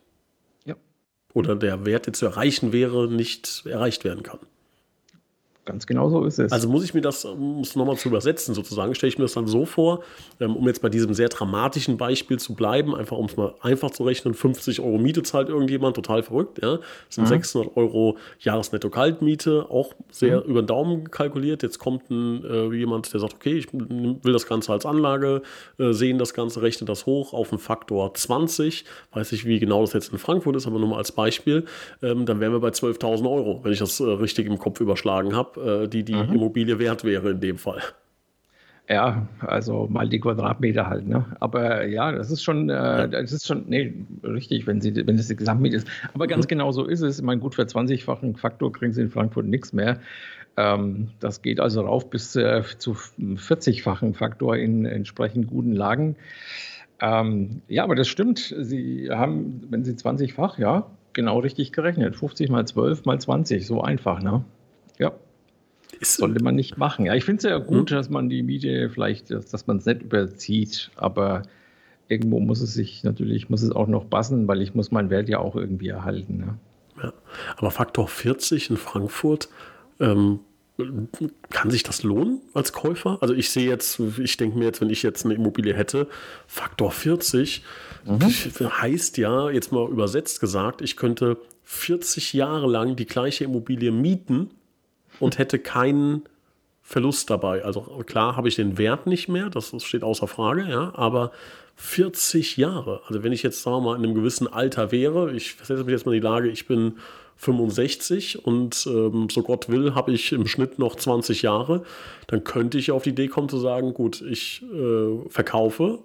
Ja. 0.66 0.76
Oder 1.34 1.56
der 1.56 1.86
Wert, 1.86 2.06
der 2.06 2.14
zu 2.14 2.26
erreichen 2.26 2.72
wäre, 2.72 3.08
nicht 3.12 3.64
erreicht 3.66 4.04
werden 4.04 4.24
kann. 4.24 4.40
Ganz 5.66 5.88
genau 5.88 6.10
so 6.10 6.26
ist 6.26 6.40
es. 6.40 6.52
Also 6.52 6.68
muss 6.68 6.84
ich 6.84 6.94
mir 6.94 7.00
das, 7.00 7.24
um 7.24 7.62
es 7.62 7.78
nochmal 7.78 7.96
zu 7.96 8.10
übersetzen 8.10 8.54
sozusagen, 8.54 8.94
stelle 8.96 9.08
ich 9.08 9.18
mir 9.18 9.24
das 9.24 9.34
dann 9.34 9.48
so 9.48 9.66
vor, 9.66 10.04
ähm, 10.42 10.58
um 10.58 10.68
jetzt 10.68 10.82
bei 10.82 10.90
diesem 10.90 11.14
sehr 11.14 11.30
dramatischen 11.30 11.96
Beispiel 11.96 12.38
zu 12.38 12.54
bleiben, 12.54 12.94
einfach 12.94 13.18
um 13.18 13.28
es 13.28 13.38
mal 13.38 13.56
einfach 13.62 13.92
zu 13.92 14.04
rechnen, 14.04 14.34
50 14.34 14.82
Euro 14.82 14.98
Miete 14.98 15.24
zahlt 15.24 15.48
irgendjemand, 15.48 15.96
total 15.96 16.22
verrückt, 16.22 16.62
ja. 16.62 16.78
Das 16.78 17.16
sind 17.16 17.24
mhm. 17.24 17.30
600 17.30 17.78
Euro 17.78 18.18
Jahresnetto-Kaltmiete, 18.40 19.68
auch 19.70 19.94
sehr 20.12 20.42
mhm. 20.42 20.50
über 20.50 20.62
den 20.64 20.68
Daumen 20.68 21.12
kalkuliert. 21.12 21.64
Jetzt 21.64 21.80
kommt 21.80 22.10
ein, 22.10 22.44
äh, 22.44 22.76
jemand, 22.76 23.14
der 23.14 23.22
sagt, 23.22 23.36
okay, 23.36 23.58
ich 23.58 23.72
will 23.72 24.34
das 24.34 24.46
Ganze 24.46 24.74
als 24.74 24.86
Anlage 24.86 25.44
äh, 25.80 25.94
sehen, 25.94 26.18
das 26.18 26.34
Ganze, 26.34 26.62
rechnet 26.62 26.90
das 26.90 27.06
hoch 27.06 27.32
auf 27.34 27.54
einen 27.54 27.60
Faktor 27.60 28.14
20. 28.14 28.84
Weiß 29.14 29.32
ich, 29.32 29.46
wie 29.46 29.60
genau 29.60 29.80
das 29.80 29.94
jetzt 29.94 30.12
in 30.12 30.18
Frankfurt 30.18 30.58
ist, 30.58 30.68
aber 30.68 30.80
nur 30.80 30.90
mal 30.90 30.98
als 30.98 31.14
Beispiel. 31.14 31.64
Ähm, 32.02 32.26
dann 32.26 32.42
wären 32.42 32.52
wir 32.52 32.60
bei 32.60 32.70
12.000 32.70 33.32
Euro, 33.32 33.62
wenn 33.64 33.72
ich 33.72 33.80
das 33.80 34.02
äh, 34.02 34.04
richtig 34.04 34.48
im 34.48 34.58
Kopf 34.58 34.82
überschlagen 34.82 35.34
habe 35.34 35.53
äh, 35.58 35.88
die 35.88 36.04
die 36.04 36.16
mhm. 36.16 36.34
Immobilie 36.34 36.80
wert 36.80 37.04
wäre 37.04 37.32
in 37.32 37.40
dem 37.40 37.58
Fall. 37.58 37.82
Ja, 38.90 39.28
also 39.40 39.88
mal 39.90 40.10
die 40.10 40.20
Quadratmeter 40.20 40.88
halt, 40.88 41.08
ne? 41.08 41.26
Aber 41.40 41.86
ja, 41.86 42.12
das 42.12 42.30
ist 42.32 42.44
schon, 42.44 42.70
äh, 42.70 43.08
das 43.08 43.32
ist 43.32 43.48
schon, 43.48 43.64
nee, 43.68 43.94
richtig, 44.24 44.68
wenn 44.68 44.82
sie, 44.82 44.94
wenn 45.08 45.16
das 45.16 45.30
die 45.30 45.38
Gesamtmiete 45.38 45.78
ist. 45.78 45.88
Aber 46.14 46.28
ganz 46.28 46.46
mhm. 46.46 46.50
genau 46.50 46.72
so 46.74 46.86
ist 46.86 47.02
es. 47.02 47.20
Ich 47.20 47.24
meine, 47.24 47.40
gut, 47.40 47.56
für 47.56 47.62
20-fachen 47.62 48.36
Faktor 48.36 48.74
kriegen 48.74 48.92
sie 48.92 49.02
in 49.02 49.10
Frankfurt 49.10 49.46
nichts 49.46 49.72
mehr. 49.72 50.00
Ähm, 50.58 51.12
das 51.22 51.42
geht 51.42 51.62
also 51.62 51.82
rauf 51.82 52.10
bis 52.10 52.36
äh, 52.36 52.64
zu 52.78 52.92
40-fachen 52.92 54.16
Faktor 54.16 54.58
in 54.58 54.86
entsprechend 54.86 55.48
guten 55.48 55.72
Lagen. 55.72 56.18
Ähm, 57.00 57.62
ja, 57.70 57.86
aber 57.86 57.96
das 57.96 58.10
stimmt. 58.10 58.54
Sie 58.60 59.10
haben, 59.10 59.64
wenn 59.70 59.86
Sie 59.86 59.94
20-fach, 59.94 60.58
ja, 60.60 60.88
genau 61.14 61.40
richtig 61.40 61.72
gerechnet. 61.72 62.18
50 62.18 62.50
mal 62.50 62.66
12 62.68 63.06
mal 63.06 63.20
20, 63.20 63.66
so 63.66 63.82
einfach, 63.82 64.22
ne? 64.22 64.44
Ja. 65.00 65.14
Sollte 66.04 66.44
man 66.44 66.56
nicht 66.56 66.78
machen. 66.78 67.06
Ja, 67.06 67.16
ich 67.16 67.26
finde 67.26 67.38
es 67.38 67.44
ja 67.44 67.58
gut, 67.58 67.90
hm? 67.90 67.98
dass 67.98 68.10
man 68.10 68.30
die 68.30 68.44
Miete 68.44 68.90
vielleicht, 68.90 69.32
dass, 69.32 69.48
dass 69.48 69.68
man 69.68 69.78
es 69.78 69.86
nicht 69.86 70.04
überzieht, 70.04 70.92
aber 70.96 71.44
irgendwo 72.08 72.40
muss 72.40 72.62
es 72.62 72.74
sich 72.74 73.04
natürlich, 73.04 73.50
muss 73.50 73.62
es 73.62 73.72
auch 73.72 73.88
noch 73.88 74.10
passen, 74.10 74.48
weil 74.48 74.62
ich 74.62 74.74
muss 74.74 74.92
meinen 74.92 75.10
Wert 75.10 75.30
ja 75.30 75.40
auch 75.40 75.56
irgendwie 75.56 75.90
erhalten. 75.90 76.38
Ne? 76.38 76.58
Ja, 77.02 77.14
aber 77.58 77.72
Faktor 77.72 78.08
40 78.08 78.70
in 78.70 78.78
Frankfurt, 78.78 79.50
ähm, 80.00 80.40
kann 81.50 81.70
sich 81.70 81.84
das 81.84 82.02
lohnen 82.02 82.42
als 82.54 82.74
Käufer? 82.74 83.20
Also 83.22 83.34
ich 83.34 83.52
sehe 83.52 83.70
jetzt, 83.70 84.00
ich 84.00 84.38
denke 84.38 84.58
mir 84.58 84.66
jetzt, 84.66 84.82
wenn 84.82 84.90
ich 84.90 85.04
jetzt 85.04 85.24
eine 85.24 85.36
Immobilie 85.36 85.76
hätte, 85.76 86.08
Faktor 86.48 86.92
40 86.92 87.64
mhm. 88.06 88.82
heißt 88.82 89.18
ja, 89.18 89.52
jetzt 89.52 89.72
mal 89.72 89.88
übersetzt 89.90 90.40
gesagt, 90.40 90.82
ich 90.82 90.98
könnte 90.98 91.38
40 91.64 92.34
Jahre 92.34 92.68
lang 92.68 92.96
die 92.96 93.06
gleiche 93.06 93.44
Immobilie 93.44 93.92
mieten 93.92 94.50
und 95.20 95.38
hätte 95.38 95.60
keinen 95.60 96.24
Verlust 96.82 97.30
dabei. 97.30 97.64
Also 97.64 97.82
klar 98.06 98.36
habe 98.36 98.50
ich 98.50 98.56
den 98.56 98.78
Wert 98.78 99.08
nicht 99.08 99.30
mehr, 99.30 99.50
das, 99.50 99.74
steht 99.84 100.04
außer 100.04 100.28
Frage, 100.28 100.68
ja, 100.70 100.92
aber 100.96 101.32
40 101.76 102.58
Jahre. 102.58 103.02
Also 103.08 103.24
wenn 103.24 103.32
ich 103.32 103.42
jetzt, 103.42 103.64
sagen 103.64 103.78
wir 103.78 103.82
mal, 103.82 103.96
in 103.96 104.04
einem 104.04 104.16
gewissen 104.16 104.48
Alter 104.48 104.92
wäre, 104.92 105.32
ich 105.34 105.56
setze 105.64 105.84
mich 105.84 105.92
jetzt 105.92 106.06
mal 106.06 106.14
in 106.14 106.22
die 106.22 106.28
Lage, 106.28 106.50
ich 106.50 106.68
bin 106.68 106.98
65 107.38 108.46
und 108.46 108.88
ähm, 108.88 109.28
so 109.30 109.42
Gott 109.42 109.70
will, 109.70 109.96
habe 109.96 110.12
ich 110.12 110.32
im 110.34 110.46
Schnitt 110.46 110.78
noch 110.78 110.96
20 110.96 111.42
Jahre, 111.42 111.84
dann 112.28 112.44
könnte 112.44 112.78
ich 112.78 112.92
auf 112.92 113.04
die 113.04 113.10
Idee 113.10 113.28
kommen 113.28 113.50
zu 113.50 113.58
sagen, 113.58 113.94
gut, 113.94 114.22
ich 114.22 114.62
äh, 114.74 115.30
verkaufe, 115.30 116.00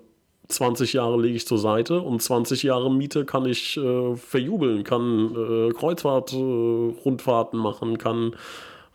20 0.49 0.95
Jahre 0.95 1.21
lege 1.21 1.37
ich 1.37 1.47
zur 1.47 1.59
Seite 1.59 2.01
und 2.01 2.23
20 2.23 2.63
Jahre 2.63 2.91
Miete 2.91 3.25
kann 3.25 3.45
ich 3.45 3.77
äh, 3.77 4.17
verjubeln, 4.17 4.83
kann 4.85 5.35
äh, 5.35 5.73
Kreuzfahrt-Rundfahrten 5.73 7.59
machen, 7.59 7.99
kann 7.99 8.35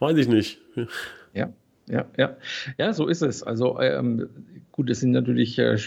Weiß 0.04 0.18
ich 0.18 0.28
nicht. 0.28 0.60
Ja, 1.34 1.50
ja, 1.88 2.06
ja. 2.18 2.36
Ja, 2.78 2.94
so 2.94 3.08
ist 3.08 3.22
es. 3.22 3.42
Also 3.42 3.80
ähm, 3.80 4.30
gut, 4.72 4.90
es 4.90 5.00
sind 5.00 5.12
natürlich 5.12 5.58
äh, 5.58 5.78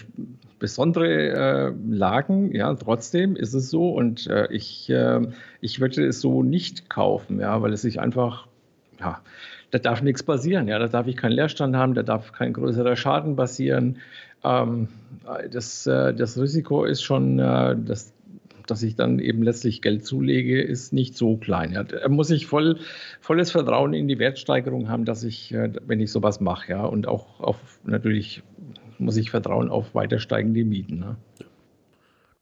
besondere 0.58 1.08
äh, 1.08 1.72
Lagen, 1.88 2.54
ja, 2.54 2.74
trotzdem 2.74 3.36
ist 3.36 3.54
es 3.54 3.70
so 3.70 3.90
und 3.90 4.26
äh, 4.26 4.48
ich, 4.50 4.88
ähm, 4.90 5.34
ich 5.60 5.80
würde 5.80 6.06
es 6.06 6.20
so 6.20 6.42
nicht 6.42 6.88
kaufen, 6.88 7.40
ja, 7.40 7.60
weil 7.60 7.72
es 7.72 7.82
sich 7.82 8.00
einfach, 8.00 8.46
ja, 8.98 9.20
da 9.70 9.78
darf 9.78 10.02
nichts 10.02 10.22
passieren. 10.22 10.68
Ja, 10.68 10.78
da 10.78 10.88
darf 10.88 11.06
ich 11.06 11.16
keinen 11.16 11.32
Leerstand 11.32 11.76
haben, 11.76 11.94
da 11.94 12.02
darf 12.02 12.32
kein 12.32 12.52
größerer 12.52 12.96
Schaden 12.96 13.36
passieren. 13.36 13.98
Ähm, 14.44 14.88
das, 15.50 15.86
äh, 15.86 16.14
das 16.14 16.38
Risiko 16.38 16.84
ist 16.84 17.02
schon, 17.02 17.38
äh, 17.38 17.76
das, 17.78 18.12
dass 18.70 18.82
ich 18.82 18.96
dann 18.96 19.18
eben 19.18 19.42
letztlich 19.42 19.82
Geld 19.82 20.04
zulege, 20.04 20.62
ist 20.62 20.92
nicht 20.92 21.16
so 21.16 21.36
klein. 21.36 21.72
Ja, 21.72 21.84
da 21.84 22.08
muss 22.08 22.30
ich 22.30 22.46
voll, 22.46 22.78
volles 23.20 23.50
Vertrauen 23.50 23.94
in 23.94 24.08
die 24.08 24.18
Wertsteigerung 24.18 24.88
haben, 24.88 25.04
dass 25.04 25.24
ich, 25.24 25.52
äh, 25.52 25.72
wenn 25.86 26.00
ich 26.00 26.10
sowas 26.10 26.40
mache, 26.40 26.72
ja, 26.72 26.84
und 26.84 27.06
auch 27.08 27.40
auf 27.40 27.80
natürlich 27.84 28.42
muss 28.98 29.16
ich 29.16 29.30
vertrauen 29.30 29.68
auf 29.68 29.94
weiter 29.94 30.18
steigende 30.18 30.64
Mieten. 30.64 30.98
Ne? 30.98 31.16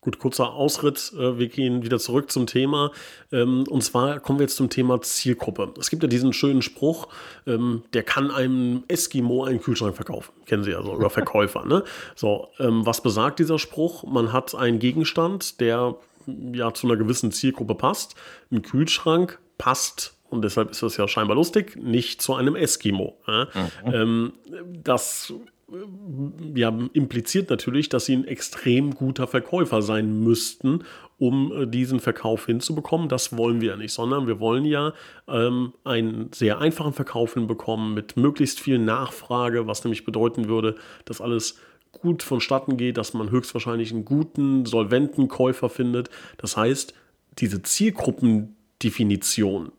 Gut, 0.04 0.18
kurzer 0.18 0.52
Ausritt. 0.52 1.14
Äh, 1.18 1.38
wir 1.38 1.48
gehen 1.48 1.82
wieder 1.82 1.98
zurück 1.98 2.30
zum 2.30 2.46
Thema. 2.46 2.92
Ähm, 3.32 3.64
und 3.70 3.82
zwar 3.82 4.20
kommen 4.20 4.38
wir 4.38 4.44
jetzt 4.44 4.56
zum 4.56 4.68
Thema 4.68 5.00
Zielgruppe. 5.00 5.72
Es 5.80 5.88
gibt 5.88 6.02
ja 6.02 6.08
diesen 6.10 6.34
schönen 6.34 6.60
Spruch, 6.60 7.08
ähm, 7.46 7.84
der 7.94 8.02
kann 8.02 8.30
einem 8.30 8.84
Eskimo 8.88 9.44
einen 9.44 9.62
Kühlschrank 9.62 9.96
verkaufen. 9.96 10.32
Kennen 10.44 10.62
Sie 10.62 10.72
ja 10.72 10.82
so, 10.82 10.94
über 10.94 11.08
Verkäufer. 11.10 11.64
Ne? 11.64 11.84
So, 12.16 12.48
ähm, 12.58 12.84
was 12.84 13.02
besagt 13.02 13.38
dieser 13.38 13.58
Spruch? 13.58 14.04
Man 14.04 14.30
hat 14.30 14.54
einen 14.54 14.78
Gegenstand, 14.78 15.58
der 15.60 15.96
ja 16.26 16.72
zu 16.72 16.86
einer 16.86 16.96
gewissen 16.96 17.32
Zielgruppe 17.32 17.74
passt. 17.74 18.14
Ein 18.50 18.62
Kühlschrank 18.62 19.38
passt 19.58 20.16
und 20.30 20.42
deshalb 20.42 20.70
ist 20.70 20.82
das 20.82 20.96
ja 20.96 21.06
scheinbar 21.06 21.36
lustig, 21.36 21.76
nicht 21.76 22.20
zu 22.20 22.34
einem 22.34 22.56
Eskimo. 22.56 23.18
Mhm. 23.26 24.32
das 24.82 25.32
ja, 26.54 26.76
impliziert 26.92 27.50
natürlich, 27.50 27.88
dass 27.88 28.06
sie 28.06 28.16
ein 28.16 28.26
extrem 28.26 28.94
guter 28.94 29.26
Verkäufer 29.26 29.82
sein 29.82 30.20
müssten, 30.20 30.84
um 31.18 31.52
äh, 31.52 31.66
diesen 31.66 32.00
Verkauf 32.00 32.46
hinzubekommen. 32.46 33.08
Das 33.08 33.36
wollen 33.36 33.60
wir 33.60 33.70
ja 33.70 33.76
nicht, 33.76 33.92
sondern 33.92 34.26
wir 34.26 34.40
wollen 34.40 34.64
ja 34.64 34.92
ähm, 35.28 35.72
einen 35.84 36.30
sehr 36.32 36.58
einfachen 36.58 36.92
Verkauf 36.92 37.34
hinbekommen 37.34 37.94
mit 37.94 38.16
möglichst 38.16 38.60
viel 38.60 38.78
Nachfrage, 38.78 39.66
was 39.66 39.84
nämlich 39.84 40.04
bedeuten 40.04 40.48
würde, 40.48 40.76
dass 41.04 41.20
alles 41.20 41.58
gut 42.00 42.22
vonstatten 42.22 42.76
geht, 42.76 42.96
dass 42.96 43.14
man 43.14 43.30
höchstwahrscheinlich 43.30 43.92
einen 43.92 44.04
guten, 44.04 44.66
solventen 44.66 45.28
Käufer 45.28 45.68
findet. 45.68 46.10
Das 46.36 46.56
heißt, 46.56 46.94
diese 47.38 47.62
Zielgruppendefinition, 47.62 49.72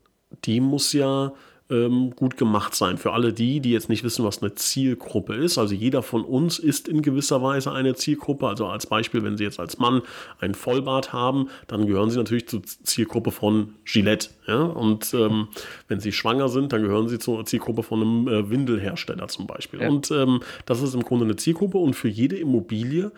die 0.44 0.60
muss 0.60 0.92
ja 0.92 1.32
ähm, 1.70 2.14
gut 2.14 2.36
gemacht 2.36 2.74
sein. 2.74 2.98
Für 2.98 3.12
alle 3.12 3.32
die, 3.32 3.60
die 3.60 3.72
jetzt 3.72 3.88
nicht 3.88 4.04
wissen, 4.04 4.24
was 4.24 4.42
eine 4.42 4.54
Zielgruppe 4.54 5.34
ist. 5.34 5.58
Also 5.58 5.74
jeder 5.74 6.02
von 6.02 6.24
uns 6.24 6.58
ist 6.58 6.88
in 6.88 7.02
gewisser 7.02 7.42
Weise 7.42 7.72
eine 7.72 7.94
Zielgruppe. 7.94 8.46
Also 8.46 8.66
als 8.66 8.86
Beispiel, 8.86 9.24
wenn 9.24 9.36
Sie 9.36 9.44
jetzt 9.44 9.58
als 9.58 9.78
Mann 9.78 10.02
einen 10.40 10.54
Vollbart 10.54 11.12
haben, 11.12 11.48
dann 11.66 11.86
gehören 11.86 12.10
Sie 12.10 12.18
natürlich 12.18 12.48
zur 12.48 12.62
Zielgruppe 12.62 13.32
von 13.32 13.74
Gillette. 13.84 14.30
Ja? 14.46 14.62
Und 14.62 15.12
ähm, 15.14 15.48
wenn 15.88 16.00
Sie 16.00 16.12
schwanger 16.12 16.48
sind, 16.48 16.72
dann 16.72 16.82
gehören 16.82 17.08
Sie 17.08 17.18
zur 17.18 17.44
Zielgruppe 17.44 17.82
von 17.82 18.00
einem 18.00 18.28
äh, 18.28 18.50
Windelhersteller 18.50 19.28
zum 19.28 19.46
Beispiel. 19.46 19.80
Ja. 19.80 19.88
Und 19.88 20.10
ähm, 20.10 20.40
das 20.66 20.82
ist 20.82 20.94
im 20.94 21.02
Grunde 21.02 21.24
eine 21.24 21.36
Zielgruppe. 21.36 21.78
Und 21.78 21.94
für 21.94 22.08
jede 22.08 22.36
Immobilie 22.36 23.10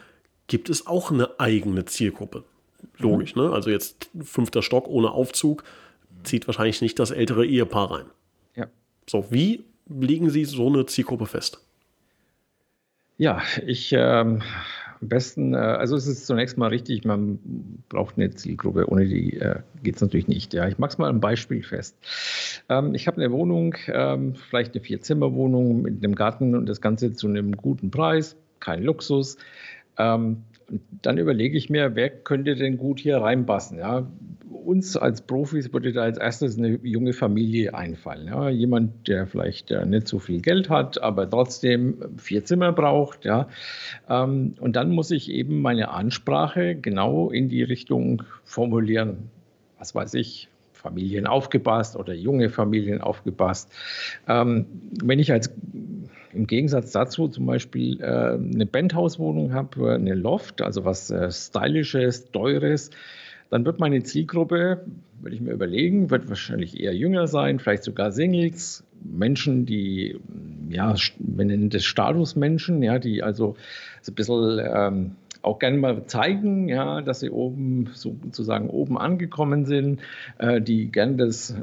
gibt 0.46 0.70
es 0.70 0.86
auch 0.86 1.10
eine 1.10 1.38
eigene 1.38 1.84
Zielgruppe. 1.84 2.44
Logisch, 2.98 3.34
mhm. 3.34 3.42
ne? 3.42 3.52
Also 3.52 3.70
jetzt 3.70 4.10
fünfter 4.22 4.62
Stock 4.62 4.88
ohne 4.88 5.10
Aufzug 5.10 5.64
zieht 6.24 6.46
wahrscheinlich 6.46 6.80
nicht 6.80 6.98
das 6.98 7.10
ältere 7.10 7.46
Ehepaar 7.46 7.90
rein. 7.90 8.06
So, 9.08 9.24
wie 9.30 9.64
legen 9.88 10.28
Sie 10.28 10.44
so 10.44 10.68
eine 10.68 10.84
Zielgruppe 10.86 11.26
fest? 11.26 11.60
Ja, 13.16 13.42
ich 13.66 13.92
ähm, 13.92 14.42
am 15.00 15.08
besten, 15.08 15.54
äh, 15.54 15.56
also 15.56 15.96
es 15.96 16.06
ist 16.06 16.26
zunächst 16.26 16.58
mal 16.58 16.68
richtig, 16.68 17.04
man 17.04 17.38
braucht 17.88 18.16
eine 18.16 18.30
Zielgruppe, 18.30 18.88
ohne 18.88 19.06
die 19.06 19.38
äh, 19.38 19.60
geht 19.82 19.96
es 19.96 20.02
natürlich 20.02 20.28
nicht. 20.28 20.52
Ja, 20.54 20.68
ich 20.68 20.78
mache 20.78 20.90
es 20.90 20.98
mal 20.98 21.08
ein 21.08 21.20
Beispiel 21.20 21.62
fest. 21.62 21.96
Ähm, 22.68 22.94
ich 22.94 23.06
habe 23.06 23.16
eine 23.16 23.32
Wohnung, 23.32 23.74
ähm, 23.88 24.34
vielleicht 24.34 24.74
eine 24.74 24.84
Vierzimmerwohnung 24.84 25.82
mit 25.82 26.04
einem 26.04 26.14
Garten 26.14 26.54
und 26.54 26.66
das 26.66 26.80
Ganze 26.80 27.14
zu 27.14 27.28
einem 27.28 27.56
guten 27.56 27.90
Preis, 27.90 28.36
kein 28.60 28.82
Luxus. 28.82 29.38
Ähm, 29.96 30.42
dann 31.02 31.16
überlege 31.16 31.56
ich 31.56 31.70
mir, 31.70 31.94
wer 31.94 32.10
könnte 32.10 32.54
denn 32.54 32.76
gut 32.76 33.00
hier 33.00 33.18
reinpassen? 33.18 33.78
Ja? 33.78 34.06
Uns 34.50 34.96
als 34.96 35.22
Profis 35.22 35.72
würde 35.72 35.92
da 35.92 36.02
als 36.02 36.18
erstes 36.18 36.58
eine 36.58 36.78
junge 36.82 37.12
Familie 37.12 37.74
einfallen. 37.74 38.26
Ja? 38.26 38.48
Jemand, 38.48 39.08
der 39.08 39.26
vielleicht 39.26 39.70
äh, 39.70 39.84
nicht 39.84 40.08
so 40.08 40.18
viel 40.18 40.40
Geld 40.40 40.70
hat, 40.70 41.00
aber 41.02 41.28
trotzdem 41.28 41.98
vier 42.16 42.44
Zimmer 42.44 42.72
braucht. 42.72 43.24
Ja? 43.24 43.48
Ähm, 44.08 44.54
und 44.60 44.76
dann 44.76 44.90
muss 44.90 45.10
ich 45.10 45.30
eben 45.30 45.60
meine 45.60 45.90
Ansprache 45.90 46.74
genau 46.74 47.30
in 47.30 47.48
die 47.48 47.62
Richtung 47.62 48.22
formulieren. 48.44 49.30
Was 49.78 49.94
weiß 49.94 50.14
ich, 50.14 50.48
Familien 50.72 51.26
aufgepasst 51.26 51.96
oder 51.96 52.14
junge 52.14 52.50
Familien 52.50 53.00
aufgepasst. 53.00 53.70
Ähm, 54.28 54.66
wenn 55.02 55.18
ich 55.18 55.32
als 55.32 55.52
im 56.32 56.46
Gegensatz 56.46 56.92
dazu 56.92 57.28
zum 57.28 57.46
Beispiel 57.46 58.00
äh, 58.00 58.34
eine 58.34 58.66
Penthouse-Wohnung 58.66 59.52
habe, 59.52 59.94
eine 59.94 60.14
Loft, 60.14 60.62
also 60.62 60.84
was 60.84 61.10
äh, 61.10 61.30
Stylisches, 61.30 62.30
Teures, 62.30 62.90
dann 63.50 63.64
wird 63.64 63.80
meine 63.80 64.02
Zielgruppe, 64.02 64.84
würde 65.20 65.34
ich 65.34 65.40
mir 65.40 65.52
überlegen, 65.52 66.10
wird 66.10 66.28
wahrscheinlich 66.28 66.78
eher 66.78 66.94
jünger 66.94 67.26
sein, 67.26 67.58
vielleicht 67.58 67.84
sogar 67.84 68.12
Singles, 68.12 68.84
Menschen, 69.02 69.66
die, 69.66 70.18
ja, 70.68 70.94
wir 71.18 71.44
nennen 71.44 71.70
das 71.70 71.84
Statusmenschen, 71.84 72.82
ja, 72.82 72.98
die 72.98 73.22
also 73.22 73.56
so 74.02 74.12
ein 74.12 74.14
bisschen 74.14 74.60
ähm, 74.60 75.16
auch 75.42 75.58
gerne 75.58 75.78
mal 75.78 76.06
zeigen, 76.06 76.68
ja, 76.68 77.00
dass 77.00 77.20
sie 77.20 77.30
oben 77.30 77.90
sozusagen 77.94 78.68
oben 78.68 78.98
angekommen 78.98 79.64
sind, 79.64 80.00
äh, 80.38 80.60
die 80.60 80.90
gerne 80.90 81.16
das 81.16 81.54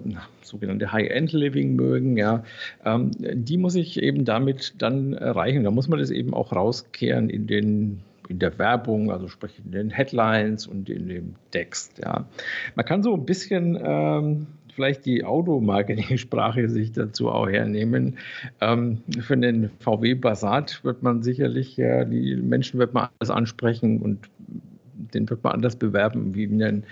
sogenannte 0.42 0.92
High-End-Living 0.92 1.76
mögen, 1.76 2.18
ja, 2.18 2.44
ähm, 2.86 3.12
die 3.20 3.58
muss 3.58 3.76
ich 3.76 4.02
eben 4.02 4.26
damit 4.26 4.76
dann 4.80 5.14
erreichen. 5.14 5.64
Da 5.64 5.72
muss 5.72 5.88
man 5.88 6.00
das 6.00 6.10
eben 6.10 6.34
auch 6.34 6.54
rauskehren 6.54 7.30
in 7.30 7.48
den 7.48 8.00
in 8.28 8.40
der 8.40 8.58
Werbung, 8.58 9.12
also 9.12 9.28
sprich 9.28 9.62
in 9.64 9.72
den 9.72 9.90
Headlines 9.90 10.68
und 10.68 10.90
in 10.90 11.08
dem 11.08 11.36
Text. 11.52 12.00
Ja. 12.04 12.26
Man 12.76 12.86
kann 12.86 13.04
so 13.04 13.14
ein 13.14 13.26
bisschen 13.26 13.78
ähm, 13.82 14.48
vielleicht 14.76 15.06
die 15.06 15.24
Automarketing-Sprache 15.24 16.70
sich 16.70 16.92
dazu 16.92 17.30
auch 17.30 17.48
hernehmen. 17.48 18.18
Ähm, 18.62 19.02
für 19.20 19.38
den 19.38 19.72
VW 19.80 20.16
Passat 20.16 20.84
wird 20.84 21.02
man 21.02 21.24
sicherlich, 21.24 21.78
ja, 21.78 22.06
die 22.06 22.36
Menschen 22.36 22.80
wird 22.80 22.94
man 22.94 23.10
anders 23.20 23.36
ansprechen 23.36 24.02
und 24.02 24.30
den 25.14 25.30
wird 25.30 25.44
man 25.44 25.54
anders 25.54 25.78
bewerben 25.78 26.36
wie 26.36 26.46
einen, 26.46 26.84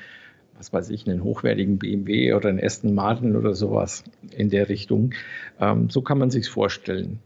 was 0.58 0.72
weiß 0.72 0.90
ich, 0.90 1.08
einen 1.08 1.24
hochwertigen 1.24 1.78
BMW 1.78 2.34
oder 2.34 2.50
einen 2.50 2.64
Aston 2.64 2.94
Martin 2.94 3.36
oder 3.36 3.54
sowas 3.54 4.04
in 4.36 4.50
der 4.50 4.70
Richtung. 4.70 5.14
Ähm, 5.60 5.90
so 5.90 6.02
kann 6.02 6.18
man 6.18 6.32
sich 6.32 6.50
vorstellen. 6.50 7.20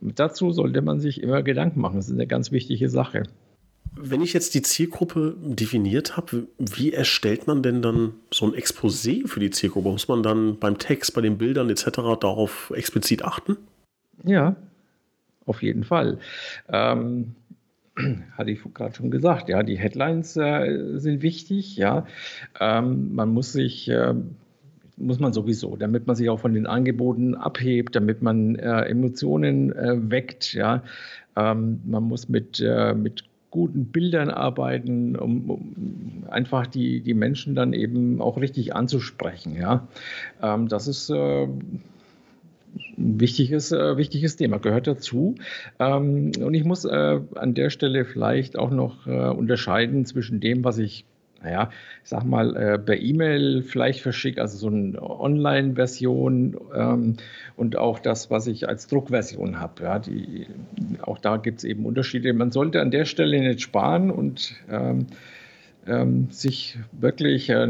Dazu 0.00 0.50
sollte 0.50 0.82
man 0.82 0.98
sich 0.98 1.22
immer 1.22 1.42
Gedanken 1.42 1.80
machen. 1.80 1.96
Das 1.96 2.08
ist 2.08 2.14
eine 2.14 2.26
ganz 2.26 2.52
wichtige 2.52 2.88
Sache. 2.88 3.24
Wenn 3.96 4.22
ich 4.22 4.32
jetzt 4.32 4.54
die 4.54 4.62
Zielgruppe 4.62 5.36
definiert 5.40 6.16
habe, 6.16 6.46
wie 6.58 6.92
erstellt 6.92 7.46
man 7.46 7.62
denn 7.62 7.82
dann 7.82 8.12
so 8.32 8.46
ein 8.46 8.52
Exposé 8.52 9.26
für 9.26 9.40
die 9.40 9.50
Zielgruppe? 9.50 9.90
Muss 9.90 10.08
man 10.08 10.22
dann 10.22 10.58
beim 10.58 10.78
Text, 10.78 11.14
bei 11.14 11.20
den 11.20 11.38
Bildern 11.38 11.68
etc. 11.70 11.90
darauf 12.20 12.72
explizit 12.74 13.24
achten? 13.24 13.56
Ja, 14.24 14.56
auf 15.44 15.62
jeden 15.62 15.84
Fall. 15.84 16.18
Ähm, 16.68 17.34
hatte 18.38 18.50
ich 18.50 18.60
gerade 18.74 18.94
schon 18.94 19.10
gesagt, 19.10 19.48
ja, 19.48 19.62
die 19.62 19.78
Headlines 19.78 20.36
äh, 20.36 20.98
sind 20.98 21.22
wichtig, 21.22 21.76
ja. 21.76 22.06
Ähm, 22.60 23.14
man 23.14 23.30
muss 23.30 23.52
sich 23.52 23.88
äh, 23.88 24.14
muss 25.00 25.18
man 25.18 25.32
sowieso, 25.32 25.76
damit 25.76 26.06
man 26.06 26.14
sich 26.14 26.28
auch 26.28 26.40
von 26.40 26.54
den 26.54 26.66
Angeboten 26.66 27.34
abhebt, 27.34 27.96
damit 27.96 28.22
man 28.22 28.54
äh, 28.56 28.82
Emotionen 28.82 29.72
äh, 29.72 30.10
weckt. 30.10 30.52
Ja. 30.52 30.82
Ähm, 31.36 31.80
man 31.84 32.04
muss 32.04 32.28
mit, 32.28 32.60
äh, 32.60 32.94
mit 32.94 33.24
guten 33.50 33.86
Bildern 33.86 34.30
arbeiten, 34.30 35.16
um, 35.16 35.50
um, 35.50 36.24
einfach 36.28 36.66
die, 36.66 37.00
die 37.00 37.14
Menschen 37.14 37.54
dann 37.54 37.72
eben 37.72 38.20
auch 38.20 38.40
richtig 38.40 38.74
anzusprechen. 38.74 39.56
Ja? 39.56 39.88
Ähm, 40.40 40.68
das 40.68 40.86
ist 40.86 41.10
äh, 41.10 41.44
ein 41.44 41.82
wichtiges, 43.20 43.72
äh, 43.72 43.96
wichtiges 43.96 44.36
Thema, 44.36 44.58
gehört 44.58 44.86
dazu. 44.86 45.34
Ähm, 45.78 46.32
und 46.40 46.54
ich 46.54 46.64
muss 46.64 46.84
äh, 46.84 47.20
an 47.34 47.54
der 47.54 47.70
Stelle 47.70 48.04
vielleicht 48.04 48.58
auch 48.58 48.70
noch 48.70 49.06
äh, 49.06 49.10
unterscheiden 49.10 50.04
zwischen 50.04 50.40
dem, 50.40 50.62
was 50.64 50.78
ich 50.78 51.04
naja, 51.42 51.70
ich 52.02 52.08
sag 52.08 52.24
mal, 52.24 52.54
äh, 52.56 52.78
per 52.78 53.00
E-Mail 53.00 53.62
vielleicht 53.62 54.00
verschicke, 54.00 54.40
also 54.40 54.58
so 54.58 54.68
eine 54.68 55.00
Online-Version 55.00 56.56
ähm, 56.74 57.16
und 57.56 57.76
auch 57.76 57.98
das, 57.98 58.30
was 58.30 58.46
ich 58.46 58.68
als 58.68 58.86
Druckversion 58.86 59.60
habe. 59.60 59.82
Ja, 59.82 60.00
auch 61.02 61.18
da 61.18 61.36
gibt 61.38 61.58
es 61.58 61.64
eben 61.64 61.86
Unterschiede. 61.86 62.32
Man 62.32 62.50
sollte 62.50 62.80
an 62.80 62.90
der 62.90 63.04
Stelle 63.04 63.40
nicht 63.40 63.62
sparen 63.62 64.10
und 64.10 64.54
ähm, 64.70 65.06
ähm, 65.86 66.28
sich 66.30 66.78
wirklich 66.92 67.48
äh, 67.48 67.68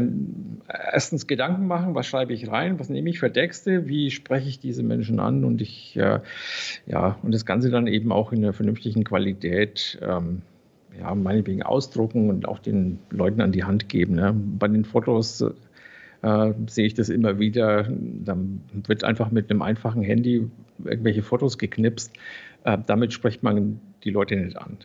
erstens 0.67 1.27
Gedanken 1.27 1.67
machen, 1.67 1.95
was 1.95 2.07
schreibe 2.07 2.33
ich 2.33 2.49
rein, 2.49 2.79
was 2.79 2.89
nehme 2.89 3.09
ich 3.09 3.19
für 3.19 3.31
Texte, 3.31 3.87
wie 3.87 4.11
spreche 4.11 4.49
ich 4.49 4.59
diese 4.59 4.83
Menschen 4.83 5.19
an 5.19 5.45
und 5.45 5.61
ich, 5.61 5.95
äh, 5.95 6.19
ja, 6.85 7.17
und 7.23 7.33
das 7.33 7.45
Ganze 7.45 7.69
dann 7.69 7.87
eben 7.87 8.11
auch 8.11 8.31
in 8.31 8.39
einer 8.39 8.53
vernünftigen 8.53 9.03
Qualität 9.03 9.97
ähm, 10.01 10.41
ja, 10.99 11.13
meinetwegen 11.15 11.63
ausdrucken 11.63 12.29
und 12.29 12.47
auch 12.47 12.59
den 12.59 12.99
Leuten 13.09 13.41
an 13.41 13.51
die 13.51 13.63
Hand 13.63 13.89
geben. 13.89 14.15
Ne? 14.15 14.33
Bei 14.35 14.67
den 14.67 14.85
Fotos 14.85 15.43
äh, 16.21 16.53
sehe 16.67 16.85
ich 16.85 16.93
das 16.93 17.09
immer 17.09 17.39
wieder. 17.39 17.87
Dann 17.89 18.61
wird 18.87 19.03
einfach 19.03 19.31
mit 19.31 19.49
einem 19.49 19.61
einfachen 19.61 20.01
Handy 20.01 20.49
irgendwelche 20.83 21.23
Fotos 21.23 21.57
geknipst. 21.57 22.13
Äh, 22.63 22.77
damit 22.85 23.13
spricht 23.13 23.43
man 23.43 23.79
die 24.03 24.11
Leute 24.11 24.35
nicht 24.35 24.57
an. 24.57 24.77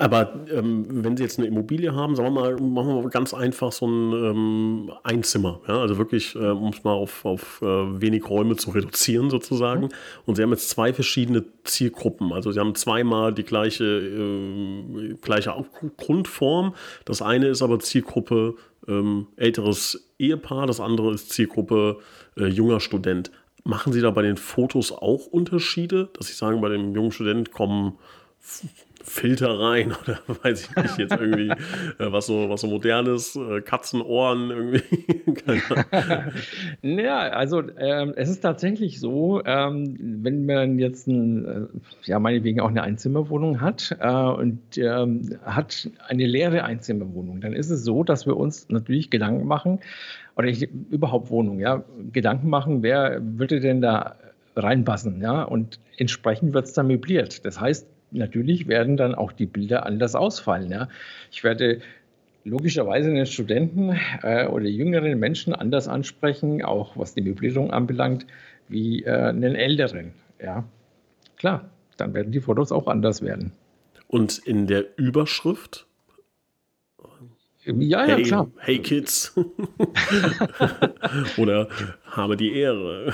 Aber 0.00 0.46
ähm, 0.50 0.86
wenn 1.04 1.18
Sie 1.18 1.22
jetzt 1.22 1.38
eine 1.38 1.46
Immobilie 1.46 1.94
haben, 1.94 2.16
sagen 2.16 2.32
wir 2.32 2.40
mal, 2.40 2.56
machen 2.56 2.88
wir 2.88 3.02
mal 3.02 3.10
ganz 3.10 3.34
einfach 3.34 3.70
so 3.70 3.86
ein 3.86 4.12
ähm, 4.12 4.92
Einzimmer. 5.02 5.60
Ja? 5.68 5.78
Also 5.78 5.98
wirklich, 5.98 6.34
äh, 6.36 6.38
um 6.38 6.70
es 6.70 6.82
mal 6.84 6.94
auf, 6.94 7.26
auf 7.26 7.60
äh, 7.60 7.66
wenig 7.66 8.28
Räume 8.30 8.56
zu 8.56 8.70
reduzieren 8.70 9.28
sozusagen. 9.28 9.82
Mhm. 9.82 9.88
Und 10.24 10.36
Sie 10.36 10.42
haben 10.42 10.52
jetzt 10.52 10.70
zwei 10.70 10.94
verschiedene 10.94 11.44
Zielgruppen. 11.64 12.32
Also 12.32 12.50
Sie 12.50 12.58
haben 12.58 12.74
zweimal 12.74 13.34
die 13.34 13.42
gleiche, 13.42 13.84
äh, 13.84 15.14
gleiche 15.20 15.54
Grundform. 15.98 16.74
Das 17.04 17.20
eine 17.20 17.48
ist 17.48 17.60
aber 17.60 17.78
Zielgruppe 17.78 18.54
ähm, 18.88 19.26
älteres 19.36 20.08
Ehepaar, 20.18 20.66
das 20.66 20.80
andere 20.80 21.12
ist 21.12 21.30
Zielgruppe 21.30 21.98
äh, 22.38 22.46
junger 22.46 22.80
Student. 22.80 23.30
Machen 23.64 23.92
Sie 23.92 24.00
da 24.00 24.10
bei 24.10 24.22
den 24.22 24.38
Fotos 24.38 24.92
auch 24.92 25.26
Unterschiede, 25.26 26.08
dass 26.14 26.28
Sie 26.28 26.32
sagen, 26.32 26.62
bei 26.62 26.70
dem 26.70 26.94
jungen 26.94 27.12
Student 27.12 27.52
kommen 27.52 27.98
Filter 29.02 29.58
rein 29.58 29.92
oder 30.02 30.18
weiß 30.42 30.62
ich 30.62 30.76
nicht, 30.76 30.98
jetzt 30.98 31.12
irgendwie 31.12 31.50
äh, 31.50 32.12
was 32.12 32.26
so 32.26 32.48
was 32.48 32.60
so 32.60 32.66
modernes, 32.66 33.36
äh, 33.36 33.60
Katzenohren 33.60 34.50
irgendwie. 34.50 34.82
ja, 36.82 37.18
also 37.18 37.62
ähm, 37.78 38.12
es 38.16 38.28
ist 38.28 38.40
tatsächlich 38.40 39.00
so, 39.00 39.42
ähm, 39.44 39.96
wenn 40.22 40.46
man 40.46 40.78
jetzt 40.78 41.06
ein, 41.06 41.44
äh, 41.44 41.66
ja 42.04 42.18
meinetwegen 42.18 42.60
auch 42.60 42.68
eine 42.68 42.82
Einzimmerwohnung 42.82 43.60
hat 43.60 43.96
äh, 44.00 44.08
und 44.08 44.60
ähm, 44.76 45.38
hat 45.44 45.88
eine 46.08 46.26
leere 46.26 46.64
Einzimmerwohnung, 46.64 47.40
dann 47.40 47.52
ist 47.52 47.70
es 47.70 47.84
so, 47.84 48.04
dass 48.04 48.26
wir 48.26 48.36
uns 48.36 48.68
natürlich 48.68 49.10
Gedanken 49.10 49.46
machen 49.46 49.80
oder 50.36 50.48
ich, 50.48 50.68
überhaupt 50.90 51.30
Wohnung, 51.30 51.60
ja, 51.60 51.84
Gedanken 52.12 52.48
machen, 52.48 52.82
wer 52.82 53.20
würde 53.22 53.60
denn 53.60 53.80
da 53.80 54.16
reinpassen, 54.56 55.20
ja, 55.20 55.42
und 55.42 55.78
entsprechend 55.96 56.54
wird 56.54 56.66
es 56.66 56.72
dann 56.72 56.86
möbliert. 56.86 57.44
Das 57.44 57.60
heißt, 57.60 57.86
natürlich 58.10 58.68
werden 58.68 58.96
dann 58.96 59.14
auch 59.14 59.32
die 59.32 59.46
Bilder 59.46 59.86
anders 59.86 60.14
ausfallen. 60.14 60.70
Ja. 60.70 60.88
Ich 61.30 61.44
werde 61.44 61.80
logischerweise 62.44 63.10
einen 63.10 63.26
Studenten 63.26 63.96
äh, 64.22 64.46
oder 64.46 64.66
jüngeren 64.66 65.18
Menschen 65.18 65.54
anders 65.54 65.88
ansprechen, 65.88 66.62
auch 66.64 66.96
was 66.96 67.14
die 67.14 67.22
Möblierung 67.22 67.70
anbelangt, 67.70 68.26
wie 68.68 69.04
äh, 69.04 69.10
einen 69.10 69.54
älteren. 69.54 70.12
Ja, 70.42 70.64
klar, 71.36 71.68
dann 71.96 72.14
werden 72.14 72.32
die 72.32 72.40
Fotos 72.40 72.72
auch 72.72 72.86
anders 72.86 73.22
werden. 73.22 73.52
Und 74.08 74.38
in 74.38 74.66
der 74.66 74.86
Überschrift? 74.96 75.86
Ja, 77.64 78.06
ja, 78.06 78.16
hey, 78.16 78.22
klar. 78.22 78.50
Hey 78.58 78.78
Kids. 78.78 79.34
Oder 81.36 81.68
habe 82.10 82.36
die 82.36 82.54
Ehre. 82.54 83.12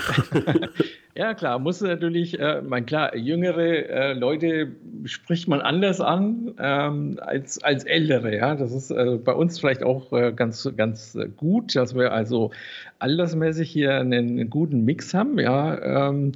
Ja, 1.15 1.33
klar, 1.33 1.57
muss 1.57 1.81
natürlich, 1.81 2.39
äh, 2.39 2.61
mein 2.61 2.85
klar, 2.85 3.15
jüngere 3.15 3.89
äh, 3.89 4.13
Leute 4.13 4.75
spricht 5.05 5.47
man 5.47 5.61
anders 5.61 5.99
an 5.99 6.53
ähm, 6.59 7.19
als, 7.19 7.61
als 7.63 7.85
ältere. 7.85 8.35
Ja, 8.35 8.55
das 8.55 8.71
ist 8.71 8.91
äh, 8.91 9.17
bei 9.17 9.33
uns 9.33 9.59
vielleicht 9.59 9.81
auch 9.81 10.13
äh, 10.13 10.31
ganz, 10.31 10.69
ganz 10.77 11.17
gut, 11.35 11.75
dass 11.75 11.95
wir 11.95 12.13
also 12.13 12.51
altersmäßig 12.99 13.69
hier 13.69 13.95
einen 13.95 14.49
guten 14.51 14.85
Mix 14.85 15.15
haben. 15.15 15.39
Ja, 15.39 16.09
ähm, 16.09 16.33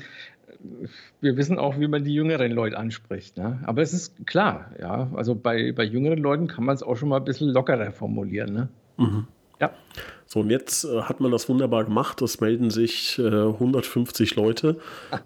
wir 1.22 1.38
wissen 1.38 1.58
auch, 1.58 1.80
wie 1.80 1.88
man 1.88 2.03
die 2.03 2.13
jüngeren 2.13 2.51
Leute 2.51 2.77
anspricht. 2.77 3.38
Ne? 3.38 3.60
Aber 3.63 3.82
es 3.82 3.94
ist 3.94 4.25
klar, 4.27 4.72
ja, 4.80 5.10
also 5.15 5.36
bei, 5.36 5.72
bei 5.72 5.84
jüngeren 5.84 6.20
Leuten 6.20 6.48
kann 6.48 6.65
man 6.65 6.75
es 6.75 6.84
auch 6.84 6.96
schon 6.96 7.10
mal 7.10 7.18
ein 7.18 7.25
bisschen 7.25 7.50
lockerer 7.50 7.91
formulieren. 7.91 8.53
Ne? 8.53 8.70
Mhm. 8.98 9.27
Ja. 9.60 9.72
So, 10.25 10.39
und 10.39 10.50
jetzt 10.50 10.86
äh, 10.86 11.01
hat 11.01 11.20
man 11.20 11.32
das 11.32 11.50
wunderbar 11.50 11.84
gemacht. 11.86 12.22
Es 12.22 12.39
melden 12.39 12.70
sich 12.70 13.20
äh, 13.20 13.24
150 13.24 14.36
Leute. 14.36 14.80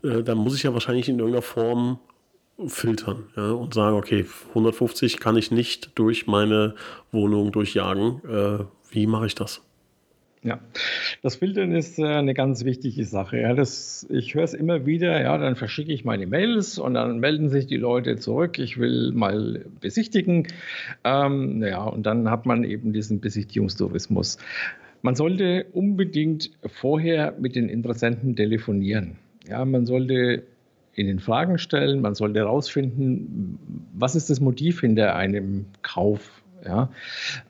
Äh, 0.03 0.23
dann 0.23 0.37
muss 0.37 0.55
ich 0.55 0.63
ja 0.63 0.73
wahrscheinlich 0.73 1.07
in 1.07 1.19
irgendeiner 1.19 1.41
Form 1.41 1.99
filtern 2.67 3.25
ja, 3.35 3.51
und 3.51 3.73
sagen, 3.73 3.97
okay, 3.97 4.25
150 4.49 5.19
kann 5.19 5.35
ich 5.35 5.51
nicht 5.51 5.91
durch 5.95 6.27
meine 6.27 6.75
Wohnung 7.11 7.51
durchjagen. 7.51 8.21
Äh, 8.25 8.63
wie 8.89 9.07
mache 9.07 9.27
ich 9.27 9.35
das? 9.35 9.61
Ja, 10.45 10.59
das 11.23 11.37
Filtern 11.37 11.71
ist 11.71 11.97
äh, 11.97 12.05
eine 12.05 12.35
ganz 12.35 12.65
wichtige 12.65 13.03
Sache. 13.03 13.39
Ja, 13.39 13.55
das, 13.55 14.05
ich 14.11 14.35
höre 14.35 14.43
es 14.43 14.53
immer 14.53 14.85
wieder, 14.85 15.19
ja, 15.19 15.35
dann 15.39 15.55
verschicke 15.55 15.91
ich 15.91 16.05
meine 16.05 16.27
Mails 16.27 16.77
und 16.77 16.93
dann 16.93 17.19
melden 17.19 17.49
sich 17.49 17.65
die 17.65 17.77
Leute 17.77 18.17
zurück, 18.17 18.59
ich 18.59 18.77
will 18.77 19.11
mal 19.11 19.65
besichtigen. 19.81 20.47
Ähm, 21.03 21.63
ja, 21.63 21.83
und 21.83 22.05
dann 22.05 22.29
hat 22.29 22.45
man 22.45 22.63
eben 22.63 22.93
diesen 22.93 23.21
Besichtigungstourismus. 23.21 24.37
Man 25.01 25.15
sollte 25.15 25.65
unbedingt 25.73 26.51
vorher 26.67 27.33
mit 27.39 27.55
den 27.55 27.67
Interessenten 27.67 28.35
telefonieren. 28.35 29.15
Ja, 29.47 29.65
man 29.65 29.87
sollte 29.87 30.43
ihnen 30.95 31.19
Fragen 31.19 31.57
stellen, 31.57 32.01
man 32.01 32.13
sollte 32.13 32.37
herausfinden, 32.41 33.57
was 33.95 34.15
ist 34.15 34.29
das 34.29 34.39
Motiv 34.39 34.81
hinter 34.81 35.15
einem 35.15 35.65
Kauf. 35.81 36.43
Ja, 36.63 36.89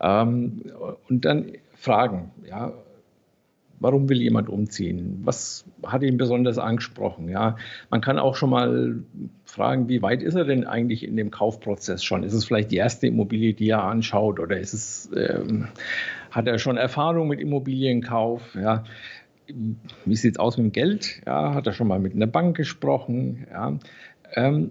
ähm, 0.01 0.61
und 1.09 1.25
dann 1.25 1.51
fragen, 1.75 2.31
ja, 2.49 2.73
Warum 3.79 4.09
will 4.09 4.21
jemand 4.21 4.49
umziehen? 4.49 5.21
Was 5.23 5.65
hat 5.85 6.01
ihn 6.01 6.17
besonders 6.17 6.57
angesprochen? 6.57 7.29
Ja, 7.29 7.57
man 7.89 8.01
kann 8.01 8.19
auch 8.19 8.35
schon 8.35 8.49
mal 8.49 9.03
fragen, 9.43 9.89
wie 9.89 10.01
weit 10.01 10.23
ist 10.23 10.35
er 10.35 10.45
denn 10.45 10.65
eigentlich 10.65 11.03
in 11.03 11.17
dem 11.17 11.31
Kaufprozess 11.31 12.03
schon? 12.03 12.23
Ist 12.23 12.33
es 12.33 12.45
vielleicht 12.45 12.71
die 12.71 12.77
erste 12.77 13.07
Immobilie, 13.07 13.53
die 13.53 13.69
er 13.69 13.83
anschaut, 13.83 14.39
oder 14.39 14.57
ist 14.57 14.73
es, 14.73 15.09
ähm, 15.15 15.67
hat 16.31 16.47
er 16.47 16.59
schon 16.59 16.77
Erfahrung 16.77 17.27
mit 17.27 17.39
Immobilienkauf? 17.39 18.55
Ja, 18.55 18.83
wie 20.05 20.15
sieht 20.15 20.35
es 20.35 20.39
aus 20.39 20.57
mit 20.57 20.67
dem 20.67 20.71
Geld? 20.71 21.21
Ja, 21.25 21.53
hat 21.53 21.67
er 21.67 21.73
schon 21.73 21.87
mal 21.87 21.99
mit 21.99 22.15
einer 22.15 22.27
Bank 22.27 22.57
gesprochen? 22.57 23.45
Ja, 23.51 23.77
ähm, 24.33 24.69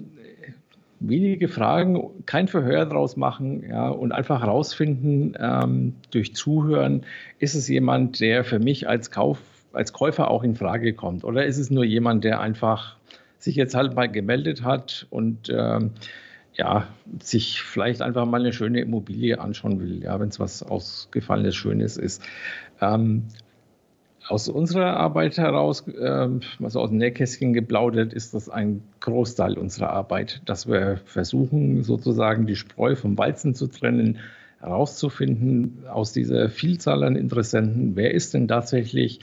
wenige 1.09 1.49
Fragen, 1.49 2.11
kein 2.27 2.49
Verhör 2.49 2.87
draus 2.87 3.17
machen 3.17 3.65
ja, 3.69 3.89
und 3.89 4.13
einfach 4.13 4.41
herausfinden 4.41 5.35
ähm, 5.39 5.95
durch 6.11 6.35
Zuhören, 6.35 7.03
ist 7.39 7.55
es 7.55 7.69
jemand, 7.69 8.21
der 8.21 8.45
für 8.45 8.59
mich 8.59 8.89
als, 8.89 9.11
Kauf, 9.11 9.39
als 9.73 9.93
Käufer 9.93 10.31
auch 10.31 10.43
in 10.43 10.55
Frage 10.55 10.95
kommt 10.95 11.25
oder 11.25 11.47
ist 11.47 11.59
es 11.59 11.71
nur 11.71 11.85
jemand, 11.85 12.25
der 12.25 12.41
einfach 12.41 12.97
sich 13.39 13.57
jetzt 13.57 13.75
halt 13.75 13.95
mal 13.95 14.11
gemeldet 14.11 14.65
hat 14.65 15.07
und 15.11 15.51
ähm, 15.51 15.91
ja, 16.55 16.87
sich 17.21 17.61
vielleicht 17.63 18.01
einfach 18.01 18.27
mal 18.27 18.41
eine 18.41 18.53
schöne 18.53 18.81
Immobilie 18.81 19.41
anschauen 19.41 19.81
will, 19.81 20.03
ja, 20.03 20.19
wenn 20.21 20.29
es 20.29 20.39
was 20.39 20.63
Ausgefallenes, 20.63 21.57
Schönes 21.57 21.97
ist. 21.97 22.23
Ähm, 22.81 23.25
aus 24.29 24.49
unserer 24.49 24.97
Arbeit 24.97 25.39
heraus, 25.39 25.87
äh, 25.89 26.29
also 26.63 26.81
aus 26.81 26.89
dem 26.91 26.99
Nähkästchen 26.99 27.53
geplaudert, 27.53 28.13
ist 28.13 28.35
das 28.35 28.49
ein 28.49 28.83
Großteil 29.01 29.59
unserer 29.59 29.91
Arbeit, 29.91 30.43
dass 30.47 30.67
wir 30.67 31.01
versuchen, 31.05 31.83
sozusagen 31.83 32.47
die 32.47 32.57
Spreu 32.57 32.97
vom 32.97 33.19
Weizen 33.19 33.55
zu 33.55 33.67
trennen, 33.67 34.19
herauszufinden 34.61 35.85
aus 35.91 36.13
dieser 36.13 36.49
Vielzahl 36.49 37.05
an 37.05 37.17
Interessenten, 37.17 37.97
wer 37.97 38.15
ist 38.15 38.33
denn 38.33 38.49
tatsächlich 38.49 39.21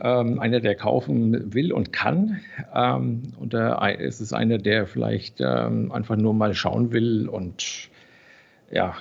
ähm, 0.00 0.38
einer, 0.38 0.60
der 0.60 0.76
kaufen 0.76 1.52
will 1.52 1.72
und 1.72 1.92
kann. 1.92 2.40
Ähm, 2.74 3.22
und 3.38 3.52
äh, 3.54 4.06
ist 4.06 4.20
es 4.20 4.32
einer, 4.32 4.58
der 4.58 4.86
vielleicht 4.86 5.40
ähm, 5.40 5.90
einfach 5.92 6.16
nur 6.16 6.34
mal 6.34 6.54
schauen 6.54 6.92
will 6.92 7.28
und 7.28 7.90
ja, 8.70 8.94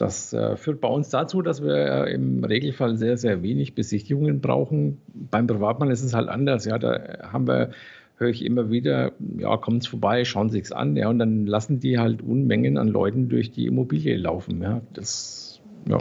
das 0.00 0.32
äh, 0.32 0.56
führt 0.56 0.80
bei 0.80 0.88
uns 0.88 1.10
dazu, 1.10 1.42
dass 1.42 1.62
wir 1.62 1.74
äh, 2.06 2.14
im 2.14 2.42
Regelfall 2.42 2.96
sehr, 2.96 3.16
sehr 3.16 3.42
wenig 3.42 3.74
Besichtigungen 3.74 4.40
brauchen. 4.40 5.00
Beim 5.08 5.46
Privatmann 5.46 5.90
ist 5.90 6.02
es 6.02 6.14
halt 6.14 6.28
anders. 6.28 6.64
Ja, 6.64 6.78
da 6.78 7.30
haben 7.32 7.46
wir, 7.46 7.70
höre 8.16 8.30
ich 8.30 8.44
immer 8.44 8.70
wieder, 8.70 9.12
ja, 9.36 9.56
kommen 9.56 9.80
Sie 9.80 9.88
vorbei, 9.88 10.24
schauen 10.24 10.48
Sie 10.50 10.60
es 10.60 10.72
an. 10.72 10.96
Ja, 10.96 11.08
und 11.08 11.18
dann 11.18 11.46
lassen 11.46 11.80
die 11.80 11.98
halt 11.98 12.22
Unmengen 12.22 12.78
an 12.78 12.88
Leuten 12.88 13.28
durch 13.28 13.50
die 13.50 13.66
Immobilie 13.66 14.16
laufen. 14.16 14.62
Ja, 14.62 14.80
das, 14.94 15.60
ja. 15.86 15.98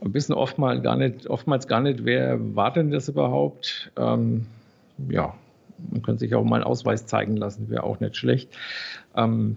Wir 0.00 0.14
wissen 0.14 0.32
oftmals 0.32 0.82
gar 0.82 0.96
nicht, 0.96 1.26
oftmals 1.28 1.66
gar 1.66 1.80
nicht, 1.80 2.04
wer 2.04 2.54
war 2.54 2.72
denn 2.72 2.90
das 2.90 3.08
überhaupt? 3.08 3.90
Ähm, 3.96 4.46
ja, 5.08 5.34
man 5.90 6.02
könnte 6.02 6.20
sich 6.20 6.34
auch 6.34 6.44
mal 6.44 6.56
einen 6.56 6.64
Ausweis 6.64 7.06
zeigen 7.06 7.36
lassen, 7.36 7.70
wäre 7.70 7.84
auch 7.84 8.00
nicht 8.00 8.16
schlecht. 8.16 8.50
Ähm, 9.16 9.56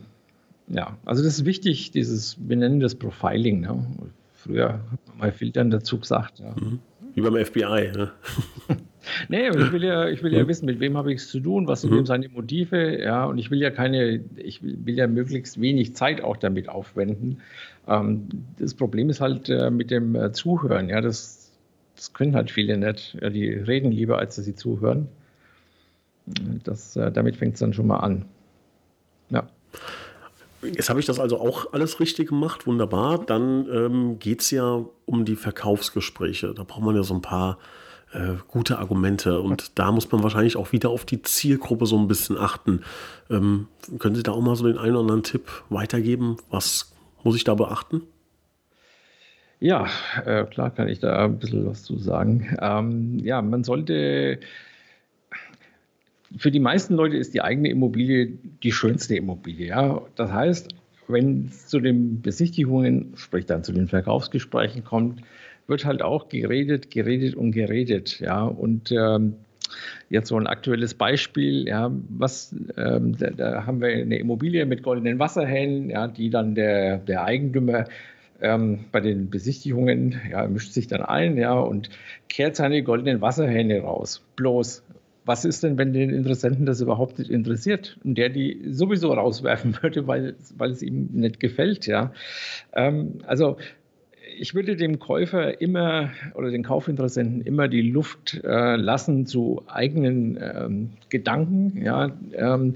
ja, 0.73 0.97
also 1.05 1.23
das 1.23 1.39
ist 1.39 1.45
wichtig, 1.45 1.91
dieses, 1.91 2.37
wir 2.47 2.55
nennen 2.55 2.79
das 2.79 2.95
Profiling. 2.95 3.61
Ne? 3.61 3.85
Früher 4.33 4.73
hat 4.91 5.07
man 5.07 5.17
mal 5.17 5.31
Filtern 5.31 5.69
dazu 5.69 5.99
gesagt. 5.99 6.39
Ja. 6.39 6.51
Mhm. 6.51 6.79
Wie 7.13 7.21
beim 7.21 7.35
FBI. 7.35 7.91
Ne? 7.93 8.11
nee, 9.29 9.49
ich 9.49 9.71
will 9.71 9.83
ja, 9.83 10.07
ich 10.07 10.23
will 10.23 10.33
ja 10.33 10.47
wissen, 10.47 10.65
mit 10.65 10.79
wem 10.79 10.95
habe 10.95 11.11
ich 11.11 11.21
es 11.21 11.29
zu 11.29 11.41
tun, 11.41 11.67
was 11.67 11.81
sind 11.81 11.91
mhm. 11.91 12.05
seine 12.05 12.29
Motive, 12.29 13.01
ja, 13.01 13.25
und 13.25 13.37
ich 13.37 13.51
will 13.51 13.61
ja 13.61 13.69
keine, 13.69 14.21
ich 14.37 14.63
will, 14.63 14.77
will 14.85 14.95
ja 14.95 15.07
möglichst 15.07 15.59
wenig 15.59 15.93
Zeit 15.95 16.21
auch 16.23 16.37
damit 16.37 16.69
aufwenden. 16.69 17.41
Ähm, 17.87 18.29
das 18.59 18.73
Problem 18.73 19.09
ist 19.09 19.19
halt 19.19 19.49
äh, 19.49 19.69
mit 19.69 19.91
dem 19.91 20.15
äh, 20.15 20.31
Zuhören, 20.31 20.87
ja, 20.87 21.01
das, 21.01 21.51
das 21.97 22.13
können 22.13 22.35
halt 22.35 22.49
viele 22.49 22.77
nicht. 22.77 23.17
Ja, 23.21 23.29
die 23.29 23.49
reden 23.49 23.91
lieber, 23.91 24.19
als 24.19 24.37
dass 24.37 24.45
sie 24.45 24.55
zuhören. 24.55 25.09
Das, 26.63 26.95
äh, 26.95 27.11
damit 27.11 27.35
fängt 27.35 27.55
es 27.55 27.59
dann 27.59 27.73
schon 27.73 27.87
mal 27.87 27.97
an. 27.97 28.25
Jetzt 30.63 30.89
habe 30.89 30.99
ich 30.99 31.05
das 31.05 31.19
also 31.19 31.39
auch 31.39 31.73
alles 31.73 31.99
richtig 31.99 32.29
gemacht, 32.29 32.67
wunderbar. 32.67 33.23
Dann 33.25 33.67
ähm, 33.71 34.19
geht 34.19 34.41
es 34.41 34.51
ja 34.51 34.85
um 35.05 35.25
die 35.25 35.35
Verkaufsgespräche. 35.35 36.53
Da 36.53 36.63
braucht 36.63 36.83
man 36.83 36.95
ja 36.95 37.03
so 37.03 37.13
ein 37.13 37.21
paar 37.21 37.57
äh, 38.13 38.35
gute 38.47 38.77
Argumente 38.77 39.39
und 39.39 39.79
da 39.79 39.91
muss 39.91 40.11
man 40.11 40.21
wahrscheinlich 40.21 40.57
auch 40.57 40.71
wieder 40.71 40.89
auf 40.89 41.05
die 41.05 41.21
Zielgruppe 41.21 41.85
so 41.85 41.97
ein 41.97 42.07
bisschen 42.07 42.37
achten. 42.37 42.81
Ähm, 43.29 43.67
können 43.99 44.15
Sie 44.15 44.23
da 44.23 44.33
auch 44.33 44.41
mal 44.41 44.55
so 44.55 44.67
den 44.67 44.77
einen 44.77 44.91
oder 44.91 45.01
anderen 45.01 45.23
Tipp 45.23 45.63
weitergeben? 45.69 46.37
Was 46.49 46.93
muss 47.23 47.35
ich 47.35 47.43
da 47.43 47.55
beachten? 47.55 48.01
Ja, 49.59 49.87
äh, 50.25 50.43
klar 50.45 50.71
kann 50.71 50.87
ich 50.87 50.99
da 50.99 51.25
ein 51.25 51.37
bisschen 51.39 51.65
was 51.67 51.83
zu 51.83 51.97
sagen. 51.97 52.57
Ähm, 52.59 53.19
ja, 53.19 53.41
man 53.41 53.63
sollte 53.63 54.39
für 56.37 56.51
die 56.51 56.59
meisten 56.59 56.95
Leute 56.95 57.17
ist 57.17 57.33
die 57.33 57.41
eigene 57.41 57.69
Immobilie 57.69 58.37
die 58.63 58.71
schönste 58.71 59.15
Immobilie. 59.15 59.67
Ja? 59.67 60.01
Das 60.15 60.31
heißt, 60.31 60.73
wenn 61.07 61.45
es 61.45 61.67
zu 61.67 61.79
den 61.79 62.21
Besichtigungen, 62.21 63.13
sprich 63.15 63.45
dann 63.45 63.63
zu 63.63 63.73
den 63.73 63.87
Verkaufsgesprächen 63.87 64.83
kommt, 64.83 65.21
wird 65.67 65.85
halt 65.85 66.01
auch 66.01 66.29
geredet, 66.29 66.91
geredet 66.91 67.35
und 67.35 67.51
geredet. 67.51 68.19
Ja? 68.19 68.43
Und 68.43 68.91
ähm, 68.91 69.35
jetzt 70.09 70.27
so 70.27 70.37
ein 70.37 70.47
aktuelles 70.47 70.93
Beispiel, 70.93 71.67
ja, 71.67 71.91
was, 72.09 72.55
ähm, 72.77 73.17
da, 73.17 73.29
da, 73.29 73.65
haben 73.65 73.81
wir 73.81 73.89
eine 73.89 74.17
Immobilie 74.17 74.65
mit 74.65 74.83
goldenen 74.83 75.19
Wasserhähnen, 75.19 75.89
ja, 75.89 76.07
die 76.07 76.29
dann 76.29 76.55
der, 76.55 76.97
der 76.97 77.23
Eigentümer 77.23 77.85
ähm, 78.41 78.85
bei 78.91 78.99
den 78.99 79.29
Besichtigungen 79.29 80.19
ja, 80.29 80.47
mischt 80.47 80.73
sich 80.73 80.87
dann 80.87 81.01
ein 81.01 81.37
ja, 81.37 81.53
und 81.53 81.89
kehrt 82.27 82.55
seine 82.55 82.83
goldenen 82.83 83.21
Wasserhähne 83.21 83.81
raus. 83.81 84.25
Bloß 84.35 84.83
was 85.25 85.45
ist 85.45 85.63
denn, 85.63 85.77
wenn 85.77 85.93
den 85.93 86.09
Interessenten 86.09 86.65
das 86.65 86.81
überhaupt 86.81 87.19
nicht 87.19 87.29
interessiert 87.29 87.97
und 88.03 88.17
der 88.17 88.29
die 88.29 88.61
sowieso 88.69 89.13
rauswerfen 89.13 89.77
würde, 89.81 90.07
weil, 90.07 90.35
weil 90.57 90.71
es 90.71 90.81
ihm 90.81 91.09
nicht 91.13 91.39
gefällt, 91.39 91.85
ja. 91.87 92.11
Ähm, 92.73 93.19
also 93.25 93.57
ich 94.37 94.55
würde 94.55 94.75
dem 94.75 94.99
Käufer 94.99 95.61
immer 95.61 96.11
oder 96.33 96.49
den 96.49 96.63
Kaufinteressenten 96.63 97.41
immer 97.41 97.67
die 97.67 97.81
Luft 97.81 98.41
äh, 98.43 98.75
lassen 98.75 99.25
zu 99.25 99.63
eigenen 99.67 100.39
ähm, 100.41 100.89
Gedanken, 101.09 101.83
ja, 101.83 102.11
ähm, 102.33 102.75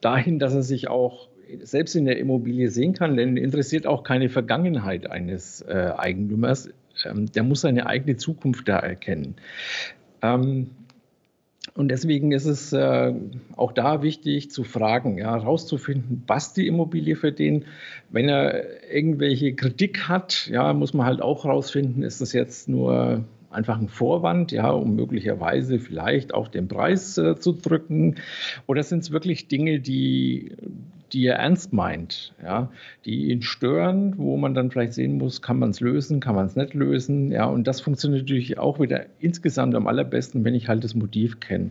dahin, 0.00 0.38
dass 0.38 0.54
er 0.54 0.62
sich 0.62 0.88
auch 0.88 1.28
selbst 1.62 1.94
in 1.94 2.04
der 2.04 2.18
Immobilie 2.18 2.70
sehen 2.70 2.92
kann, 2.92 3.16
denn 3.16 3.36
interessiert 3.36 3.86
auch 3.86 4.02
keine 4.02 4.28
Vergangenheit 4.28 5.10
eines 5.10 5.62
äh, 5.62 5.92
Eigentümers. 5.96 6.70
Ähm, 7.04 7.26
der 7.26 7.42
muss 7.42 7.60
seine 7.62 7.86
eigene 7.86 8.16
Zukunft 8.16 8.68
da 8.68 8.78
erkennen. 8.78 9.36
Ähm, 10.22 10.70
und 11.76 11.88
deswegen 11.88 12.32
ist 12.32 12.46
es 12.46 12.72
äh, 12.72 13.12
auch 13.54 13.72
da 13.72 14.02
wichtig 14.02 14.50
zu 14.50 14.64
fragen, 14.64 15.18
ja, 15.18 15.34
herauszufinden, 15.34 16.24
passt 16.26 16.56
die 16.56 16.66
Immobilie 16.66 17.16
für 17.16 17.32
den. 17.32 17.66
Wenn 18.10 18.28
er 18.28 18.90
irgendwelche 18.90 19.54
Kritik 19.54 20.08
hat, 20.08 20.48
ja, 20.50 20.72
muss 20.72 20.94
man 20.94 21.06
halt 21.06 21.20
auch 21.20 21.44
herausfinden, 21.44 22.02
ist 22.02 22.20
das 22.20 22.32
jetzt 22.32 22.68
nur 22.68 23.24
einfach 23.56 23.80
ein 23.80 23.88
Vorwand, 23.88 24.52
ja, 24.52 24.70
um 24.70 24.94
möglicherweise 24.94 25.78
vielleicht 25.78 26.34
auch 26.34 26.48
den 26.48 26.68
Preis 26.68 27.16
äh, 27.16 27.36
zu 27.36 27.52
drücken? 27.52 28.16
Oder 28.66 28.82
sind 28.82 29.00
es 29.00 29.10
wirklich 29.10 29.48
Dinge, 29.48 29.80
die, 29.80 30.52
die 31.12 31.26
er 31.26 31.36
ernst 31.36 31.72
meint, 31.72 32.34
ja, 32.42 32.70
die 33.04 33.30
ihn 33.30 33.42
stören, 33.42 34.18
wo 34.18 34.36
man 34.36 34.54
dann 34.54 34.70
vielleicht 34.70 34.92
sehen 34.92 35.16
muss, 35.16 35.40
kann 35.40 35.58
man 35.58 35.70
es 35.70 35.80
lösen, 35.80 36.20
kann 36.20 36.34
man 36.34 36.46
es 36.46 36.54
nicht 36.54 36.74
lösen, 36.74 37.32
ja, 37.32 37.46
und 37.46 37.66
das 37.66 37.80
funktioniert 37.80 38.22
natürlich 38.22 38.58
auch 38.58 38.78
wieder 38.78 39.06
insgesamt 39.18 39.74
am 39.74 39.86
allerbesten, 39.86 40.44
wenn 40.44 40.54
ich 40.54 40.68
halt 40.68 40.84
das 40.84 40.94
Motiv 40.94 41.40
kenne. 41.40 41.70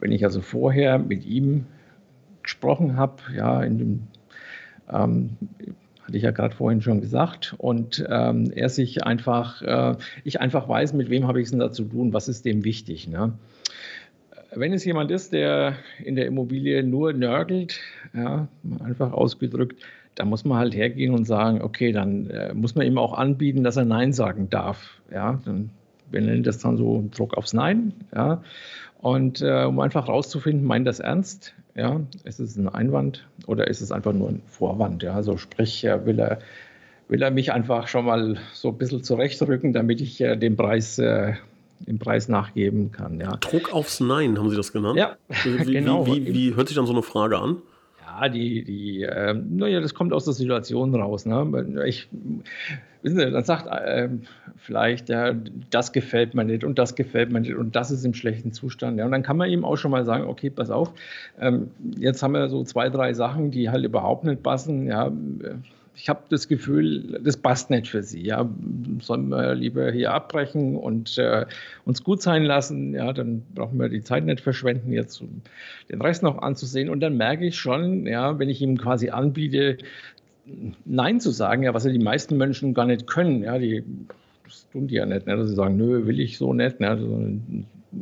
Wenn 0.00 0.12
ich 0.12 0.24
also 0.24 0.40
vorher 0.40 0.98
mit 0.98 1.26
ihm 1.26 1.66
gesprochen 2.42 2.96
habe, 2.96 3.16
ja, 3.36 3.62
in 3.62 3.78
dem 3.78 4.02
ähm, 4.92 5.30
hatte 6.06 6.16
ich 6.16 6.22
ja 6.22 6.30
gerade 6.32 6.54
vorhin 6.54 6.82
schon 6.82 7.00
gesagt, 7.00 7.54
und 7.58 8.04
ähm, 8.08 8.50
er 8.54 8.68
sich 8.68 9.04
einfach, 9.04 9.62
äh, 9.62 9.96
ich 10.22 10.40
einfach 10.40 10.68
weiß, 10.68 10.92
mit 10.92 11.10
wem 11.10 11.26
habe 11.26 11.40
ich 11.40 11.46
es 11.46 11.50
denn 11.50 11.60
da 11.60 11.72
zu 11.72 11.84
tun, 11.84 12.12
was 12.12 12.28
ist 12.28 12.44
dem 12.44 12.64
wichtig. 12.64 13.08
Ne? 13.08 13.32
Wenn 14.54 14.72
es 14.72 14.84
jemand 14.84 15.10
ist, 15.10 15.32
der 15.32 15.76
in 16.04 16.14
der 16.14 16.26
Immobilie 16.26 16.82
nur 16.82 17.12
nörgelt, 17.12 17.80
ja, 18.14 18.48
einfach 18.84 19.12
ausgedrückt, 19.12 19.82
da 20.14 20.24
muss 20.24 20.44
man 20.44 20.58
halt 20.58 20.76
hergehen 20.76 21.14
und 21.14 21.24
sagen, 21.24 21.62
okay, 21.62 21.90
dann 21.90 22.30
äh, 22.30 22.54
muss 22.54 22.74
man 22.74 22.86
ihm 22.86 22.98
auch 22.98 23.14
anbieten, 23.14 23.64
dass 23.64 23.76
er 23.76 23.84
Nein 23.84 24.12
sagen 24.12 24.48
darf. 24.50 25.00
Ja, 25.12 25.40
dann, 25.44 25.70
wir 26.10 26.20
nennen 26.20 26.44
das 26.44 26.58
dann 26.58 26.76
so 26.76 27.08
Druck 27.10 27.36
aufs 27.36 27.52
Nein. 27.52 27.94
Ja, 28.14 28.42
und 28.98 29.40
äh, 29.40 29.64
um 29.64 29.80
einfach 29.80 30.08
rauszufinden, 30.08 30.66
meint 30.66 30.86
das 30.86 31.00
ernst? 31.00 31.54
Ja, 31.74 32.00
ist 32.24 32.38
es 32.38 32.56
ein 32.56 32.68
Einwand 32.68 33.26
oder 33.46 33.66
ist 33.66 33.80
es 33.80 33.90
einfach 33.90 34.12
nur 34.12 34.28
ein 34.28 34.42
Vorwand? 34.46 35.02
Ja, 35.02 35.14
also 35.14 35.36
sprich, 35.36 35.82
will 35.82 36.20
er, 36.20 36.38
will 37.08 37.22
er 37.22 37.30
mich 37.30 37.52
einfach 37.52 37.88
schon 37.88 38.04
mal 38.04 38.38
so 38.52 38.68
ein 38.68 38.78
bisschen 38.78 39.02
zurechtrücken, 39.02 39.72
damit 39.72 40.00
ich 40.00 40.20
äh, 40.20 40.36
den 40.36 40.56
Preis 40.56 40.98
äh, 40.98 41.34
den 41.80 41.98
Preis 41.98 42.28
nachgeben 42.28 42.92
kann. 42.92 43.20
Ja. 43.20 43.36
Druck 43.36 43.72
aufs 43.72 44.00
Nein, 44.00 44.38
haben 44.38 44.50
Sie 44.50 44.56
das 44.56 44.72
genannt? 44.72 44.98
Ja, 44.98 45.16
wie, 45.42 45.56
genau. 45.72 46.06
Wie, 46.06 46.26
wie, 46.26 46.34
wie 46.34 46.54
hört 46.54 46.68
sich 46.68 46.76
dann 46.76 46.86
so 46.86 46.92
eine 46.92 47.02
Frage 47.02 47.38
an? 47.38 47.58
Ja, 48.20 48.28
die, 48.28 48.64
die, 48.64 49.02
äh, 49.02 49.34
naja, 49.34 49.80
das 49.80 49.94
kommt 49.94 50.12
aus 50.12 50.24
der 50.24 50.34
Situation 50.34 50.94
raus. 50.94 51.26
Ne? 51.26 51.84
Ich, 51.86 52.08
wissen 53.02 53.18
Sie, 53.18 53.30
dann 53.30 53.44
sagt 53.44 53.66
äh, 53.66 54.08
vielleicht, 54.56 55.08
ja, 55.08 55.34
das 55.70 55.92
gefällt 55.92 56.34
mir 56.34 56.44
nicht 56.44 56.64
und 56.64 56.78
das 56.78 56.94
gefällt 56.94 57.32
mir 57.32 57.40
nicht 57.40 57.54
und 57.54 57.74
das 57.74 57.90
ist 57.90 58.04
im 58.04 58.14
schlechten 58.14 58.52
Zustand. 58.52 58.98
Ja? 58.98 59.04
Und 59.04 59.12
dann 59.12 59.22
kann 59.22 59.36
man 59.36 59.50
ihm 59.50 59.64
auch 59.64 59.76
schon 59.76 59.90
mal 59.90 60.04
sagen, 60.04 60.24
okay, 60.24 60.50
pass 60.50 60.70
auf, 60.70 60.92
ähm, 61.40 61.70
jetzt 61.98 62.22
haben 62.22 62.32
wir 62.32 62.48
so 62.48 62.62
zwei, 62.62 62.88
drei 62.88 63.14
Sachen, 63.14 63.50
die 63.50 63.70
halt 63.70 63.84
überhaupt 63.84 64.24
nicht 64.24 64.42
passen. 64.42 64.86
Ja, 64.86 65.10
ich 65.96 66.08
habe 66.08 66.22
das 66.28 66.48
Gefühl, 66.48 67.20
das 67.22 67.36
passt 67.36 67.70
nicht 67.70 67.88
für 67.88 68.02
Sie. 68.02 68.22
Ja, 68.22 68.48
sollen 69.00 69.28
wir 69.28 69.54
lieber 69.54 69.90
hier 69.92 70.12
abbrechen 70.12 70.76
und 70.76 71.16
äh, 71.18 71.46
uns 71.84 72.02
gut 72.02 72.20
sein 72.20 72.44
lassen. 72.44 72.94
Ja, 72.94 73.12
dann 73.12 73.42
brauchen 73.54 73.78
wir 73.78 73.88
die 73.88 74.02
Zeit 74.02 74.24
nicht 74.24 74.40
verschwenden, 74.40 74.92
jetzt 74.92 75.20
um 75.20 75.42
den 75.90 76.00
Rest 76.00 76.22
noch 76.22 76.38
anzusehen. 76.38 76.88
Und 76.88 77.00
dann 77.00 77.16
merke 77.16 77.46
ich 77.46 77.56
schon, 77.56 78.06
ja, 78.06 78.38
wenn 78.38 78.48
ich 78.48 78.60
ihm 78.60 78.76
quasi 78.76 79.10
anbiete, 79.10 79.78
Nein 80.84 81.20
zu 81.20 81.30
sagen, 81.30 81.62
ja, 81.62 81.72
was 81.72 81.84
ja 81.84 81.92
die 81.92 81.98
meisten 81.98 82.36
Menschen 82.36 82.74
gar 82.74 82.86
nicht 82.86 83.06
können. 83.06 83.42
Ja, 83.42 83.58
die 83.58 83.84
das 84.44 84.68
tun 84.70 84.88
die 84.88 84.96
ja 84.96 85.06
nicht, 85.06 85.26
ne, 85.26 85.36
dass 85.36 85.48
sie 85.48 85.54
sagen, 85.54 85.76
nö, 85.76 86.06
will 86.06 86.20
ich 86.20 86.38
so 86.38 86.52
nicht. 86.52 86.80
Ne, 86.80 86.98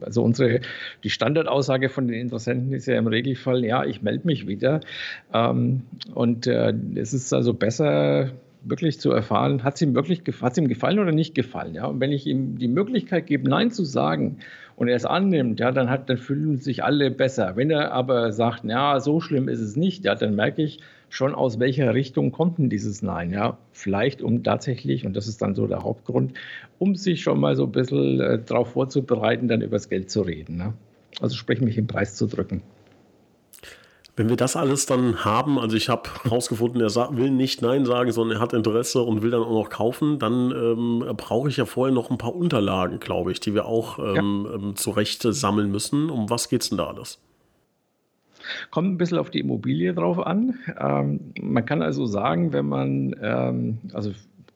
also, 0.00 0.22
unsere, 0.22 0.60
die 1.04 1.10
Standardaussage 1.10 1.88
von 1.88 2.08
den 2.08 2.20
Interessenten 2.20 2.72
ist 2.72 2.86
ja 2.86 2.96
im 2.96 3.06
Regelfall, 3.06 3.64
ja, 3.64 3.84
ich 3.84 4.02
melde 4.02 4.26
mich 4.26 4.46
wieder. 4.46 4.80
Ähm, 5.32 5.82
und 6.14 6.46
äh, 6.46 6.74
es 6.94 7.12
ist 7.12 7.32
also 7.32 7.54
besser, 7.54 8.30
wirklich 8.64 9.00
zu 9.00 9.10
erfahren, 9.10 9.64
hat 9.64 9.74
es 9.74 9.82
ihm 9.82 9.94
wirklich 9.94 10.22
hat's 10.40 10.58
ihm 10.58 10.68
gefallen 10.68 10.98
oder 10.98 11.12
nicht 11.12 11.34
gefallen. 11.34 11.74
Ja? 11.74 11.86
Und 11.86 12.00
wenn 12.00 12.12
ich 12.12 12.26
ihm 12.26 12.58
die 12.58 12.68
Möglichkeit 12.68 13.26
gebe, 13.26 13.48
Nein 13.48 13.70
zu 13.70 13.84
sagen 13.84 14.38
und 14.76 14.88
er 14.88 14.96
es 14.96 15.04
annimmt, 15.04 15.60
ja, 15.60 15.72
dann, 15.72 15.90
hat, 15.90 16.08
dann 16.08 16.18
fühlen 16.18 16.58
sich 16.58 16.84
alle 16.84 17.10
besser. 17.10 17.56
Wenn 17.56 17.70
er 17.70 17.92
aber 17.92 18.32
sagt, 18.32 18.64
ja, 18.64 19.00
so 19.00 19.20
schlimm 19.20 19.48
ist 19.48 19.60
es 19.60 19.76
nicht, 19.76 20.04
ja, 20.04 20.14
dann 20.14 20.34
merke 20.34 20.62
ich, 20.62 20.80
schon, 21.12 21.34
aus 21.34 21.60
welcher 21.60 21.92
Richtung 21.92 22.32
kommt 22.32 22.58
denn 22.58 22.70
dieses 22.70 23.02
Nein. 23.02 23.30
Ja? 23.30 23.58
Vielleicht 23.72 24.22
um 24.22 24.42
tatsächlich, 24.42 25.04
und 25.04 25.14
das 25.14 25.28
ist 25.28 25.42
dann 25.42 25.54
so 25.54 25.66
der 25.66 25.82
Hauptgrund, 25.82 26.32
um 26.78 26.96
sich 26.96 27.22
schon 27.22 27.38
mal 27.38 27.54
so 27.54 27.64
ein 27.64 27.72
bisschen 27.72 28.20
äh, 28.20 28.42
darauf 28.42 28.72
vorzubereiten, 28.72 29.46
dann 29.46 29.60
über 29.60 29.76
das 29.76 29.90
Geld 29.90 30.10
zu 30.10 30.22
reden. 30.22 30.56
Ne? 30.56 30.72
Also 31.20 31.36
sprich, 31.36 31.60
mich 31.60 31.76
im 31.76 31.86
Preis 31.86 32.14
zu 32.14 32.26
drücken. 32.26 32.62
Wenn 34.16 34.30
wir 34.30 34.36
das 34.36 34.56
alles 34.56 34.86
dann 34.86 35.24
haben, 35.24 35.58
also 35.58 35.76
ich 35.76 35.90
habe 35.90 36.08
herausgefunden, 36.22 36.80
er 36.80 37.16
will 37.16 37.30
nicht 37.30 37.60
Nein 37.60 37.84
sagen, 37.84 38.12
sondern 38.12 38.38
er 38.38 38.40
hat 38.40 38.54
Interesse 38.54 39.02
und 39.02 39.22
will 39.22 39.30
dann 39.30 39.42
auch 39.42 39.52
noch 39.52 39.70
kaufen, 39.70 40.18
dann 40.18 40.50
ähm, 40.50 41.04
brauche 41.16 41.48
ich 41.48 41.58
ja 41.58 41.66
vorher 41.66 41.94
noch 41.94 42.10
ein 42.10 42.18
paar 42.18 42.34
Unterlagen, 42.34 43.00
glaube 43.00 43.32
ich, 43.32 43.40
die 43.40 43.54
wir 43.54 43.66
auch 43.66 43.98
ähm, 43.98 44.46
ja. 44.48 44.54
ähm, 44.54 44.76
zurecht 44.76 45.22
sammeln 45.22 45.70
müssen. 45.70 46.08
Um 46.08 46.30
was 46.30 46.48
geht 46.48 46.62
es 46.62 46.70
denn 46.70 46.78
da 46.78 46.86
alles? 46.86 47.18
Kommt 48.70 48.88
ein 48.88 48.98
bisschen 48.98 49.18
auf 49.18 49.30
die 49.30 49.40
Immobilie 49.40 49.94
drauf 49.94 50.18
an. 50.18 50.58
Ähm, 50.80 51.20
man 51.40 51.64
kann 51.64 51.82
also 51.82 52.06
sagen, 52.06 52.52
wenn 52.52 52.66
man, 52.66 53.16
ähm, 53.22 53.78
also 53.92 54.12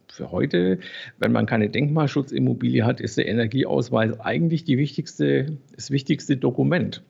für 0.09 0.31
heute, 0.31 0.79
wenn 1.19 1.33
man 1.33 1.47
keine 1.47 1.69
Denkmalschutzimmobilie 1.69 2.85
hat, 2.85 3.01
ist 3.01 3.19
der 3.19 3.29
Energieausweis 3.29 4.19
eigentlich 4.21 4.65
die 4.65 4.79
wichtigste, 4.79 5.59
das 5.75 5.91
wichtigste 5.91 6.37
Dokument. 6.37 7.03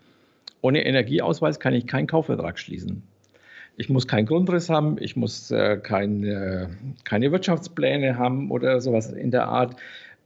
Ohne 0.60 0.84
Energieausweis 0.84 1.60
kann 1.60 1.74
ich 1.74 1.86
keinen 1.86 2.06
Kaufvertrag 2.06 2.58
schließen. 2.58 3.02
Ich 3.76 3.88
muss 3.88 4.08
keinen 4.08 4.26
Grundriss 4.26 4.70
haben, 4.70 4.96
ich 4.98 5.16
muss 5.16 5.50
äh, 5.50 5.76
keine, 5.76 6.70
keine 7.04 7.30
Wirtschaftspläne 7.30 8.16
haben 8.16 8.50
oder 8.50 8.80
sowas 8.80 9.12
in 9.12 9.30
der 9.30 9.48
Art. 9.48 9.76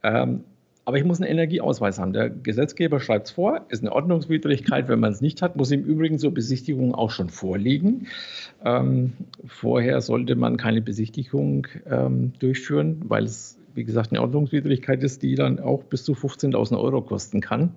Ähm, 0.03 0.45
aber 0.91 0.97
ich 0.97 1.05
muss 1.05 1.21
einen 1.21 1.31
Energieausweis 1.31 1.99
haben. 1.99 2.11
Der 2.11 2.29
Gesetzgeber 2.29 2.99
schreibt 2.99 3.27
es 3.27 3.31
vor, 3.31 3.61
ist 3.69 3.81
eine 3.81 3.93
Ordnungswidrigkeit. 3.93 4.89
Wenn 4.89 4.99
man 4.99 5.13
es 5.13 5.21
nicht 5.21 5.41
hat, 5.41 5.55
muss 5.55 5.71
im 5.71 5.85
Übrigen 5.85 6.19
zur 6.19 6.33
Besichtigung 6.33 6.93
auch 6.93 7.11
schon 7.11 7.29
vorliegen. 7.29 8.07
Ähm, 8.65 9.13
vorher 9.45 10.01
sollte 10.01 10.35
man 10.35 10.57
keine 10.57 10.81
Besichtigung 10.81 11.65
ähm, 11.89 12.33
durchführen, 12.39 13.03
weil 13.05 13.23
es, 13.23 13.57
wie 13.73 13.85
gesagt, 13.85 14.11
eine 14.11 14.21
Ordnungswidrigkeit 14.21 15.01
ist, 15.01 15.23
die 15.23 15.35
dann 15.35 15.61
auch 15.61 15.81
bis 15.85 16.03
zu 16.03 16.11
15.000 16.11 16.77
Euro 16.77 17.01
kosten 17.01 17.39
kann. 17.39 17.73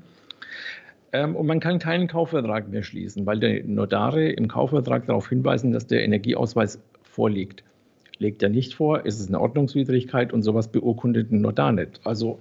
Ähm, 1.12 1.36
und 1.36 1.46
man 1.46 1.60
kann 1.60 1.78
keinen 1.78 2.08
Kaufvertrag 2.08 2.68
mehr 2.68 2.82
schließen, 2.82 3.26
weil 3.26 3.38
die 3.38 3.62
Notare 3.62 4.28
im 4.28 4.48
Kaufvertrag 4.48 5.06
darauf 5.06 5.28
hinweisen, 5.28 5.70
dass 5.70 5.86
der 5.86 6.02
Energieausweis 6.02 6.80
vorliegt. 7.04 7.62
Legt 8.18 8.42
er 8.42 8.48
nicht 8.48 8.74
vor, 8.74 9.06
ist 9.06 9.20
es 9.20 9.28
eine 9.28 9.40
Ordnungswidrigkeit 9.40 10.32
und 10.32 10.42
sowas 10.42 10.66
beurkundet 10.66 11.30
ein 11.30 11.42
Notar 11.42 11.70
nicht. 11.70 12.00
Also 12.02 12.40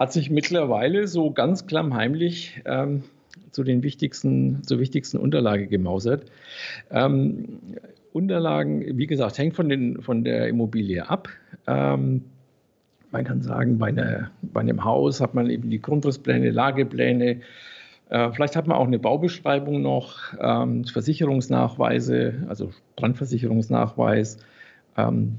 hat 0.00 0.14
sich 0.14 0.30
mittlerweile 0.30 1.06
so 1.06 1.30
ganz 1.30 1.66
klammheimlich 1.66 2.62
ähm, 2.64 3.04
zu 3.50 3.62
den 3.62 3.82
wichtigsten, 3.82 4.64
zur 4.64 4.78
wichtigsten 4.78 5.18
Unterlage 5.18 5.66
gemausert. 5.66 6.24
Ähm, 6.90 7.60
Unterlagen, 8.14 8.96
wie 8.96 9.06
gesagt, 9.06 9.36
hängt 9.36 9.54
von, 9.54 9.68
den, 9.68 10.00
von 10.00 10.24
der 10.24 10.48
Immobilie 10.48 11.08
ab. 11.08 11.28
Ähm, 11.66 12.24
man 13.10 13.24
kann 13.24 13.42
sagen, 13.42 13.78
bei, 13.78 13.88
einer, 13.88 14.30
bei, 14.40 14.60
einem 14.60 14.84
Haus 14.84 15.20
hat 15.20 15.34
man 15.34 15.50
eben 15.50 15.68
die 15.68 15.82
Grundrisspläne, 15.82 16.50
Lagepläne. 16.50 17.42
Äh, 18.08 18.32
vielleicht 18.32 18.56
hat 18.56 18.66
man 18.66 18.78
auch 18.78 18.86
eine 18.86 18.98
Baubeschreibung 18.98 19.82
noch, 19.82 20.32
ähm, 20.40 20.84
Versicherungsnachweise, 20.86 22.46
also 22.48 22.70
Brandversicherungsnachweis. 22.96 24.38
Ähm, 24.96 25.36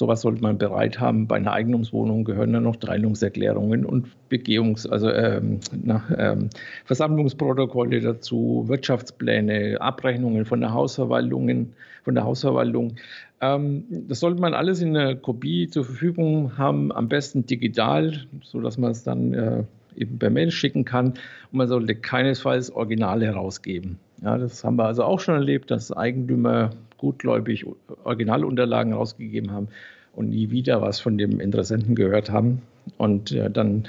sowas 0.00 0.22
sollte 0.22 0.40
man 0.40 0.56
bereit 0.56 0.98
haben. 0.98 1.26
Bei 1.26 1.36
einer 1.36 1.52
Eigentumswohnung 1.52 2.24
gehören 2.24 2.54
dann 2.54 2.62
noch 2.62 2.76
Teilungserklärungen 2.76 3.84
und 3.84 4.06
Begehungs-, 4.30 4.88
also 4.88 5.10
ähm, 5.10 5.60
na, 5.84 6.02
ähm, 6.16 6.48
Versammlungsprotokolle 6.86 8.00
dazu, 8.00 8.64
Wirtschaftspläne, 8.66 9.78
Abrechnungen 9.78 10.46
von 10.46 10.60
der 10.62 10.72
Hausverwaltung, 10.72 11.74
von 12.02 12.14
der 12.14 12.24
Hausverwaltung. 12.24 12.94
Ähm, 13.42 13.84
das 14.08 14.20
sollte 14.20 14.40
man 14.40 14.54
alles 14.54 14.80
in 14.80 14.96
einer 14.96 15.16
Kopie 15.16 15.68
zur 15.68 15.84
Verfügung 15.84 16.56
haben, 16.56 16.90
am 16.92 17.10
besten 17.10 17.44
digital, 17.44 18.24
sodass 18.42 18.78
man 18.78 18.92
es 18.92 19.04
dann 19.04 19.34
äh, 19.34 19.64
eben 19.96 20.18
per 20.18 20.30
Mail 20.30 20.50
schicken 20.50 20.86
kann. 20.86 21.08
Und 21.08 21.58
man 21.58 21.68
sollte 21.68 21.94
keinesfalls 21.94 22.70
Originale 22.70 23.26
herausgeben. 23.26 23.98
Ja, 24.22 24.38
das 24.38 24.64
haben 24.64 24.76
wir 24.76 24.86
also 24.86 25.04
auch 25.04 25.20
schon 25.20 25.34
erlebt, 25.34 25.70
dass 25.70 25.92
Eigentümer 25.92 26.70
gutgläubig 27.00 27.66
Originalunterlagen 28.04 28.92
rausgegeben 28.92 29.50
haben 29.50 29.68
und 30.14 30.28
nie 30.28 30.50
wieder 30.50 30.82
was 30.82 31.00
von 31.00 31.16
dem 31.18 31.40
Interessenten 31.40 31.94
gehört 31.94 32.30
haben. 32.30 32.62
Und 32.98 33.32
äh, 33.32 33.50
dann 33.50 33.88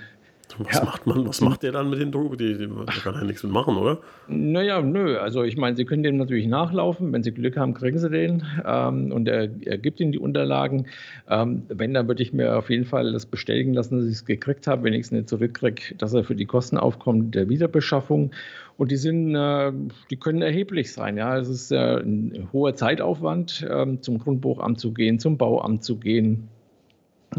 was 0.57 0.77
ja. 0.77 0.83
macht 0.83 1.07
man? 1.07 1.27
Was 1.27 1.41
macht 1.41 1.63
der 1.63 1.71
dann 1.71 1.89
mit 1.89 1.99
den 1.99 2.11
Drogen? 2.11 2.37
Die, 2.37 2.57
die, 2.57 2.67
da 2.67 2.91
kann 2.91 3.15
er 3.15 3.23
nichts 3.23 3.43
mit 3.43 3.51
machen, 3.51 3.77
oder? 3.77 3.99
Naja, 4.27 4.81
nö. 4.81 5.17
Also 5.17 5.43
ich 5.43 5.57
meine, 5.57 5.75
Sie 5.75 5.85
können 5.85 6.03
dem 6.03 6.17
natürlich 6.17 6.47
nachlaufen. 6.47 7.11
Wenn 7.13 7.23
Sie 7.23 7.31
Glück 7.31 7.57
haben, 7.57 7.73
kriegen 7.73 7.99
Sie 7.99 8.09
den. 8.09 8.43
Ähm, 8.65 9.11
und 9.11 9.27
er, 9.27 9.49
er, 9.65 9.77
gibt 9.77 9.99
Ihnen 9.99 10.11
die 10.11 10.19
Unterlagen. 10.19 10.87
Ähm, 11.29 11.63
wenn, 11.69 11.93
dann 11.93 12.07
würde 12.07 12.23
ich 12.23 12.33
mir 12.33 12.57
auf 12.57 12.69
jeden 12.69 12.85
Fall 12.85 13.11
das 13.11 13.25
bestätigen 13.25 13.73
lassen, 13.73 13.97
dass 13.97 14.05
ich 14.05 14.13
es 14.13 14.25
gekriegt 14.25 14.67
habe, 14.67 14.83
wenn 14.83 14.93
ich 14.93 15.01
es 15.01 15.11
nicht 15.11 15.29
zurückkriege, 15.29 15.95
dass 15.97 16.13
er 16.13 16.23
für 16.23 16.35
die 16.35 16.45
Kosten 16.45 16.77
aufkommt 16.77 17.35
der 17.35 17.49
Wiederbeschaffung. 17.49 18.31
Und 18.81 18.89
die 18.89 18.97
sind, 18.97 19.35
äh, 19.35 19.71
die 20.09 20.17
können 20.17 20.41
erheblich 20.41 20.91
sein. 20.91 21.15
Ja, 21.15 21.37
es 21.37 21.47
ist 21.49 21.71
äh, 21.71 21.99
ein 21.99 22.49
hoher 22.51 22.73
Zeitaufwand, 22.73 23.61
äh, 23.61 24.01
zum 24.01 24.17
Grundbuchamt 24.17 24.79
zu 24.79 24.91
gehen, 24.91 25.19
zum 25.19 25.37
Bauamt 25.37 25.83
zu 25.83 25.97
gehen, 25.97 26.47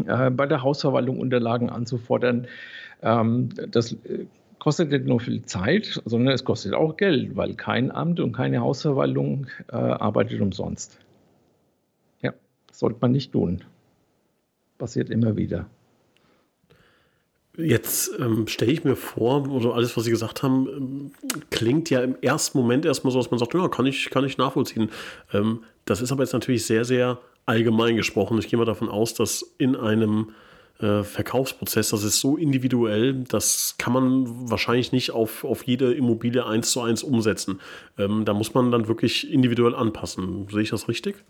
äh, 0.07 0.29
bei 0.29 0.45
der 0.45 0.63
Hausverwaltung 0.63 1.19
Unterlagen 1.19 1.69
anzufordern. 1.69 2.47
Ähm, 3.01 3.49
das 3.69 3.97
kostet 4.57 4.91
nicht 4.91 5.05
nur 5.05 5.19
viel 5.19 5.41
Zeit, 5.41 6.01
sondern 6.05 6.33
es 6.33 6.45
kostet 6.45 6.75
auch 6.75 6.95
Geld, 6.95 7.35
weil 7.35 7.55
kein 7.55 7.91
Amt 7.91 8.21
und 8.21 8.31
keine 8.31 8.61
Hausverwaltung 8.61 9.47
arbeitet 9.67 10.39
umsonst. 10.39 10.97
Ja, 12.21 12.31
sollte 12.71 12.99
man 13.01 13.11
nicht 13.11 13.33
tun. 13.33 13.65
Passiert 14.77 15.09
immer 15.09 15.35
wieder. 15.35 15.65
Jetzt 17.55 18.11
ähm, 18.19 18.47
stelle 18.47 18.71
ich 18.71 18.83
mir 18.83 18.95
vor, 18.95 19.47
oder 19.47 19.75
alles, 19.75 19.95
was 19.95 20.05
Sie 20.05 20.09
gesagt 20.09 20.41
haben, 20.41 20.67
ähm, 20.67 21.11
klingt 21.51 21.91
ja 21.91 22.01
im 22.01 22.15
ersten 22.19 22.57
Moment 22.57 22.83
erstmal 22.83 23.11
so, 23.13 23.19
dass 23.19 23.29
man 23.29 23.39
sagt, 23.39 23.53
ja, 23.53 23.67
kann 23.67 23.85
ich, 23.85 24.09
kann 24.09 24.25
ich 24.25 24.39
nachvollziehen. 24.39 24.89
Ähm, 25.33 25.59
das 25.85 26.01
ist 26.01 26.11
aber 26.11 26.23
jetzt 26.23 26.33
natürlich 26.33 26.65
sehr, 26.65 26.83
sehr 26.83 27.19
allgemein 27.45 27.95
gesprochen. 27.95 28.39
Ich 28.39 28.47
gehe 28.47 28.57
mal 28.57 28.65
davon 28.65 28.89
aus, 28.89 29.13
dass 29.13 29.53
in 29.59 29.75
einem 29.75 30.31
äh, 30.79 31.03
Verkaufsprozess, 31.03 31.89
das 31.89 32.03
ist 32.03 32.19
so 32.19 32.37
individuell, 32.37 33.23
das 33.29 33.75
kann 33.77 33.93
man 33.93 34.49
wahrscheinlich 34.49 34.91
nicht 34.91 35.11
auf, 35.11 35.43
auf 35.43 35.63
jede 35.63 35.93
Immobilie 35.93 36.45
eins 36.45 36.71
zu 36.71 36.81
eins 36.81 37.03
umsetzen. 37.03 37.61
Ähm, 37.99 38.25
da 38.25 38.33
muss 38.33 38.55
man 38.55 38.71
dann 38.71 38.87
wirklich 38.87 39.31
individuell 39.31 39.75
anpassen. 39.75 40.47
Sehe 40.49 40.61
ich 40.61 40.71
das 40.71 40.87
richtig? 40.87 41.23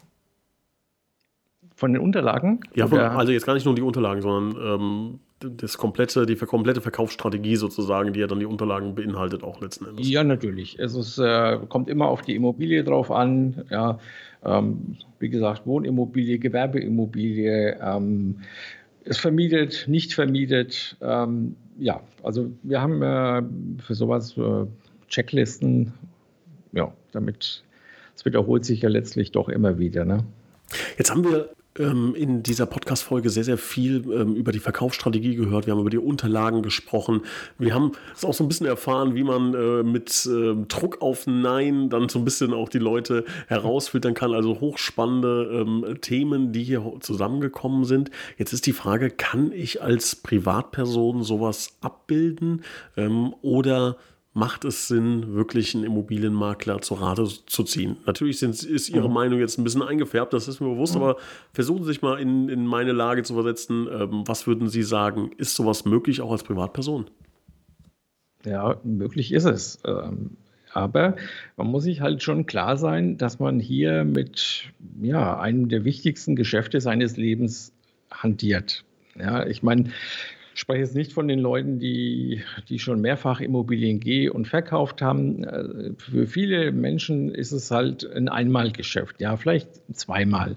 Von 1.75 1.93
den 1.93 2.01
Unterlagen? 2.01 2.59
Ja, 2.75 2.87
von, 2.87 2.99
also 2.99 3.31
jetzt 3.31 3.45
gar 3.45 3.55
nicht 3.55 3.65
nur 3.65 3.75
die 3.75 3.81
Unterlagen, 3.81 4.21
sondern 4.21 4.61
ähm, 4.61 5.19
das 5.39 5.77
komplette, 5.77 6.25
die 6.25 6.35
komplette 6.35 6.81
Verkaufsstrategie 6.81 7.55
sozusagen, 7.55 8.13
die 8.13 8.19
ja 8.19 8.27
dann 8.27 8.39
die 8.39 8.45
Unterlagen 8.45 8.95
beinhaltet, 8.95 9.43
auch 9.43 9.61
letzten 9.61 9.85
Endes. 9.85 10.07
Ja, 10.09 10.23
natürlich. 10.23 10.77
Es 10.79 10.95
ist, 10.95 11.17
äh, 11.17 11.59
kommt 11.69 11.89
immer 11.89 12.07
auf 12.07 12.21
die 12.21 12.35
Immobilie 12.35 12.83
drauf 12.83 13.11
an. 13.11 13.65
Ja, 13.69 13.99
ähm, 14.43 14.97
wie 15.19 15.29
gesagt, 15.29 15.65
Wohnimmobilie, 15.65 16.39
Gewerbeimmobilie. 16.39 17.79
Ähm, 17.81 18.37
ist 19.03 19.19
vermietet, 19.19 19.85
nicht 19.87 20.13
vermietet. 20.13 20.95
Ähm, 21.01 21.55
ja, 21.77 22.01
also 22.23 22.51
wir 22.63 22.81
haben 22.81 23.01
äh, 23.01 23.43
für 23.83 23.95
sowas 23.95 24.37
äh, 24.37 24.65
Checklisten. 25.07 25.93
Ja, 26.71 26.93
damit, 27.11 27.63
es 28.15 28.25
wiederholt 28.25 28.65
sich 28.65 28.81
ja 28.81 28.89
letztlich 28.89 29.31
doch 29.31 29.49
immer 29.49 29.77
wieder. 29.77 30.05
Ne? 30.05 30.23
Jetzt 30.97 31.11
haben 31.11 31.23
wir 31.23 31.49
in 31.75 32.43
dieser 32.43 32.67
Podcast-Folge 32.67 33.31
sehr, 33.31 33.43
sehr 33.43 33.57
viel 33.57 34.03
ähm, 34.11 34.35
über 34.35 34.51
die 34.51 34.59
Verkaufsstrategie 34.59 35.35
gehört. 35.35 35.65
Wir 35.65 35.73
haben 35.73 35.79
über 35.79 35.89
die 35.89 35.97
Unterlagen 35.97 36.61
gesprochen. 36.61 37.21
Wir 37.57 37.73
haben 37.73 37.93
es 38.13 38.23
auch 38.23 38.35
so 38.35 38.43
ein 38.43 38.47
bisschen 38.47 38.67
erfahren, 38.67 39.15
wie 39.15 39.23
man 39.23 39.55
äh, 39.55 39.81
mit 39.81 40.27
äh, 40.27 40.53
Druck 40.67 41.01
auf 41.01 41.25
Nein 41.25 41.89
dann 41.89 42.09
so 42.09 42.19
ein 42.19 42.25
bisschen 42.25 42.53
auch 42.53 42.69
die 42.69 42.77
Leute 42.77 43.25
herausfiltern 43.47 44.13
kann. 44.13 44.33
Also 44.33 44.59
hochspannende 44.59 45.65
ähm, 45.65 45.97
Themen, 46.01 46.51
die 46.51 46.63
hier 46.63 46.83
zusammengekommen 46.99 47.85
sind. 47.85 48.11
Jetzt 48.37 48.53
ist 48.53 48.67
die 48.67 48.73
Frage, 48.73 49.09
kann 49.09 49.51
ich 49.51 49.81
als 49.81 50.15
Privatperson 50.15 51.23
sowas 51.23 51.75
abbilden 51.81 52.61
ähm, 52.97 53.33
oder 53.41 53.97
macht 54.33 54.65
es 54.65 54.87
Sinn, 54.87 55.35
wirklich 55.35 55.75
einen 55.75 55.83
Immobilienmakler 55.83 56.81
zur 56.81 57.01
Rate 57.01 57.27
zu 57.45 57.63
ziehen? 57.63 57.97
Natürlich 58.05 58.39
sind, 58.39 58.63
ist 58.63 58.89
Ihre 58.89 59.07
mhm. 59.07 59.13
Meinung 59.13 59.39
jetzt 59.39 59.57
ein 59.57 59.63
bisschen 59.63 59.83
eingefärbt, 59.83 60.33
das 60.33 60.47
ist 60.47 60.59
mir 60.59 60.69
bewusst, 60.69 60.95
mhm. 60.95 61.01
aber 61.01 61.17
versuchen 61.53 61.83
Sie 61.83 61.89
sich 61.89 62.01
mal 62.01 62.19
in, 62.19 62.49
in 62.49 62.65
meine 62.65 62.91
Lage 62.91 63.23
zu 63.23 63.33
versetzen. 63.33 63.87
Ähm, 63.91 64.23
was 64.25 64.47
würden 64.47 64.69
Sie 64.69 64.83
sagen? 64.83 65.31
Ist 65.37 65.55
sowas 65.55 65.85
möglich 65.85 66.21
auch 66.21 66.31
als 66.31 66.43
Privatperson? 66.43 67.05
Ja, 68.45 68.79
möglich 68.83 69.31
ist 69.31 69.45
es. 69.45 69.79
Ähm, 69.85 70.37
aber 70.73 71.15
man 71.55 71.67
muss 71.67 71.83
sich 71.83 72.01
halt 72.01 72.23
schon 72.23 72.47
klar 72.47 72.77
sein, 72.77 73.17
dass 73.17 73.39
man 73.39 73.59
hier 73.59 74.03
mit 74.03 74.71
ja, 75.01 75.39
einem 75.39 75.69
der 75.69 75.85
wichtigsten 75.85 76.35
Geschäfte 76.35 76.81
seines 76.81 77.15
Lebens 77.15 77.71
hantiert. 78.11 78.83
Ja, 79.17 79.45
ich 79.45 79.61
meine, 79.61 79.91
ich 80.53 80.59
spreche 80.59 80.81
jetzt 80.81 80.95
nicht 80.95 81.13
von 81.13 81.27
den 81.27 81.39
Leuten, 81.39 81.79
die, 81.79 82.43
die 82.69 82.79
schon 82.79 83.01
mehrfach 83.01 83.41
Immobilien 83.41 83.99
geh- 83.99 84.29
und 84.29 84.47
verkauft 84.47 85.01
haben. 85.01 85.43
Äh, 85.43 85.93
für 85.97 86.27
viele 86.27 86.71
Menschen 86.71 87.33
ist 87.33 87.51
es 87.51 87.71
halt 87.71 88.09
ein 88.11 88.29
Einmalgeschäft, 88.29 89.19
ja, 89.19 89.35
vielleicht 89.35 89.69
zweimal. 89.93 90.55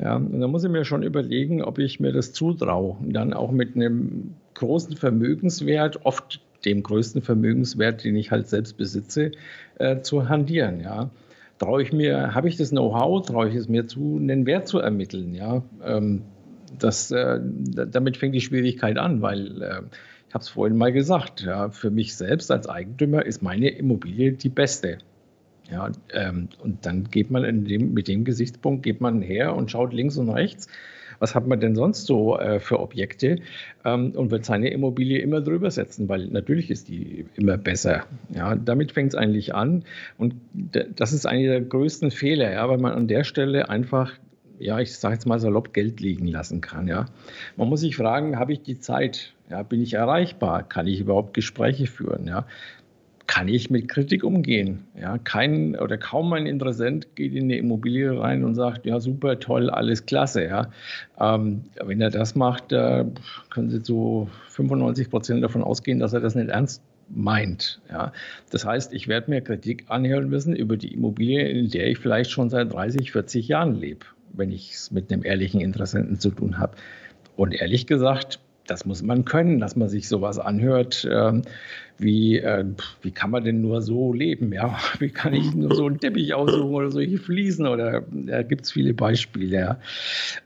Ja, 0.00 0.16
und 0.16 0.40
da 0.40 0.48
muss 0.48 0.64
ich 0.64 0.70
mir 0.70 0.84
schon 0.84 1.02
überlegen, 1.02 1.62
ob 1.62 1.78
ich 1.78 2.00
mir 2.00 2.12
das 2.12 2.32
zutraue. 2.32 2.96
Dann 3.00 3.32
auch 3.32 3.52
mit 3.52 3.76
einem 3.76 4.34
großen 4.54 4.96
Vermögenswert, 4.96 6.04
oft 6.04 6.40
dem 6.64 6.82
größten 6.82 7.22
Vermögenswert, 7.22 8.02
den 8.02 8.16
ich 8.16 8.32
halt 8.32 8.48
selbst 8.48 8.76
besitze, 8.76 9.30
äh, 9.78 10.00
zu 10.00 10.28
handieren, 10.28 10.80
ja 10.80 11.10
traue 11.58 11.82
ich 11.82 11.92
mir, 11.92 12.34
habe 12.34 12.48
ich 12.48 12.56
das 12.56 12.70
Know-how, 12.70 13.26
traue 13.26 13.48
ich 13.48 13.54
es 13.56 13.68
mir 13.68 13.86
zu, 13.86 14.16
einen 14.16 14.46
Wert 14.46 14.68
zu 14.68 14.78
ermitteln, 14.78 15.34
ja. 15.34 15.62
Ähm, 15.84 16.22
das, 16.78 17.10
äh, 17.10 17.40
damit 17.42 18.16
fängt 18.16 18.34
die 18.34 18.40
Schwierigkeit 18.40 18.98
an, 18.98 19.22
weil 19.22 19.62
äh, 19.62 19.80
ich 20.28 20.34
habe 20.34 20.42
es 20.42 20.48
vorhin 20.50 20.76
mal 20.76 20.92
gesagt, 20.92 21.40
ja, 21.40 21.70
für 21.70 21.90
mich 21.90 22.14
selbst 22.14 22.50
als 22.50 22.68
Eigentümer 22.68 23.24
ist 23.24 23.42
meine 23.42 23.70
Immobilie 23.70 24.32
die 24.32 24.50
beste. 24.50 24.98
Ja, 25.70 25.90
ähm, 26.14 26.48
und 26.62 26.86
dann 26.86 27.04
geht 27.04 27.30
man 27.30 27.64
dem, 27.64 27.92
mit 27.92 28.08
dem 28.08 28.24
Gesichtspunkt 28.24 28.82
geht 28.82 29.00
man 29.00 29.20
her 29.20 29.54
und 29.54 29.70
schaut 29.70 29.92
links 29.92 30.16
und 30.16 30.30
rechts, 30.30 30.66
was 31.18 31.34
hat 31.34 31.46
man 31.46 31.60
denn 31.60 31.74
sonst 31.74 32.06
so 32.06 32.38
äh, 32.38 32.58
für 32.58 32.80
Objekte 32.80 33.40
ähm, 33.84 34.12
und 34.12 34.30
wird 34.30 34.46
seine 34.46 34.70
Immobilie 34.70 35.18
immer 35.18 35.42
drüber 35.42 35.70
setzen, 35.70 36.08
weil 36.08 36.26
natürlich 36.28 36.70
ist 36.70 36.88
die 36.88 37.26
immer 37.36 37.58
besser. 37.58 38.04
Ja, 38.34 38.54
damit 38.54 38.92
fängt 38.92 39.12
es 39.12 39.18
eigentlich 39.18 39.54
an 39.54 39.84
und 40.16 40.34
das 40.96 41.12
ist 41.12 41.26
einer 41.26 41.48
der 41.48 41.60
größten 41.60 42.10
Fehler, 42.10 42.52
ja, 42.52 42.68
weil 42.68 42.78
man 42.78 42.92
an 42.92 43.08
der 43.08 43.24
Stelle 43.24 43.68
einfach 43.68 44.12
ja, 44.58 44.80
ich 44.80 44.94
sage 44.96 45.14
jetzt 45.14 45.26
mal 45.26 45.38
salopp, 45.38 45.72
Geld 45.72 46.00
liegen 46.00 46.26
lassen 46.26 46.60
kann. 46.60 46.88
Ja. 46.88 47.06
Man 47.56 47.68
muss 47.68 47.80
sich 47.80 47.96
fragen, 47.96 48.38
habe 48.38 48.52
ich 48.52 48.62
die 48.62 48.78
Zeit? 48.78 49.34
Ja, 49.50 49.62
bin 49.62 49.80
ich 49.80 49.94
erreichbar? 49.94 50.62
Kann 50.62 50.86
ich 50.86 51.00
überhaupt 51.00 51.34
Gespräche 51.34 51.86
führen? 51.86 52.26
Ja? 52.26 52.46
Kann 53.26 53.48
ich 53.48 53.70
mit 53.70 53.88
Kritik 53.88 54.24
umgehen? 54.24 54.84
Ja, 54.98 55.18
kein 55.18 55.76
oder 55.76 55.98
kaum 55.98 56.32
ein 56.32 56.46
Interessent 56.46 57.14
geht 57.14 57.34
in 57.34 57.44
eine 57.44 57.56
Immobilie 57.56 58.18
rein 58.18 58.42
und 58.42 58.54
sagt, 58.54 58.86
ja, 58.86 59.00
super, 59.00 59.38
toll, 59.38 59.70
alles 59.70 60.06
klasse. 60.06 60.44
Ja. 60.44 60.70
Ähm, 61.20 61.64
wenn 61.82 62.00
er 62.00 62.10
das 62.10 62.34
macht, 62.34 62.72
äh, 62.72 63.04
können 63.50 63.70
Sie 63.70 63.82
zu 63.82 64.28
95 64.48 65.10
Prozent 65.10 65.44
davon 65.44 65.62
ausgehen, 65.62 65.98
dass 65.98 66.14
er 66.14 66.20
das 66.20 66.34
nicht 66.34 66.48
ernst 66.48 66.82
meint. 67.10 67.80
Ja. 67.90 68.12
Das 68.50 68.64
heißt, 68.64 68.92
ich 68.92 69.08
werde 69.08 69.30
mir 69.30 69.40
Kritik 69.40 69.84
anhören 69.88 70.28
müssen 70.28 70.54
über 70.54 70.76
die 70.76 70.92
Immobilie, 70.92 71.46
in 71.48 71.70
der 71.70 71.86
ich 71.88 71.98
vielleicht 71.98 72.30
schon 72.30 72.50
seit 72.50 72.72
30, 72.72 73.12
40 73.12 73.48
Jahren 73.48 73.74
lebe. 73.74 74.06
Wenn 74.32 74.50
ich 74.50 74.72
es 74.72 74.90
mit 74.90 75.12
einem 75.12 75.24
ehrlichen 75.24 75.60
Interessenten 75.60 76.18
zu 76.18 76.30
tun 76.30 76.58
habe. 76.58 76.76
Und 77.36 77.52
ehrlich 77.52 77.86
gesagt, 77.86 78.40
das 78.66 78.84
muss 78.84 79.02
man 79.02 79.24
können, 79.24 79.58
dass 79.60 79.76
man 79.76 79.88
sich 79.88 80.08
sowas 80.08 80.38
anhört. 80.38 81.08
Ähm, 81.10 81.42
wie, 81.98 82.38
äh, 82.38 82.64
wie 83.02 83.10
kann 83.10 83.30
man 83.30 83.44
denn 83.44 83.60
nur 83.60 83.82
so 83.82 84.12
leben? 84.12 84.52
Ja? 84.52 84.78
Wie 84.98 85.10
kann 85.10 85.34
ich 85.34 85.54
nur 85.54 85.74
so 85.74 85.86
einen 85.86 85.98
Teppich 85.98 86.34
aussuchen 86.34 86.74
oder 86.74 86.90
solche 86.90 87.18
Fliesen? 87.18 87.66
Oder 87.66 88.02
da 88.10 88.42
gibt 88.42 88.64
es 88.64 88.72
viele 88.72 88.94
Beispiele. 88.94 89.56
Ja? 89.56 89.80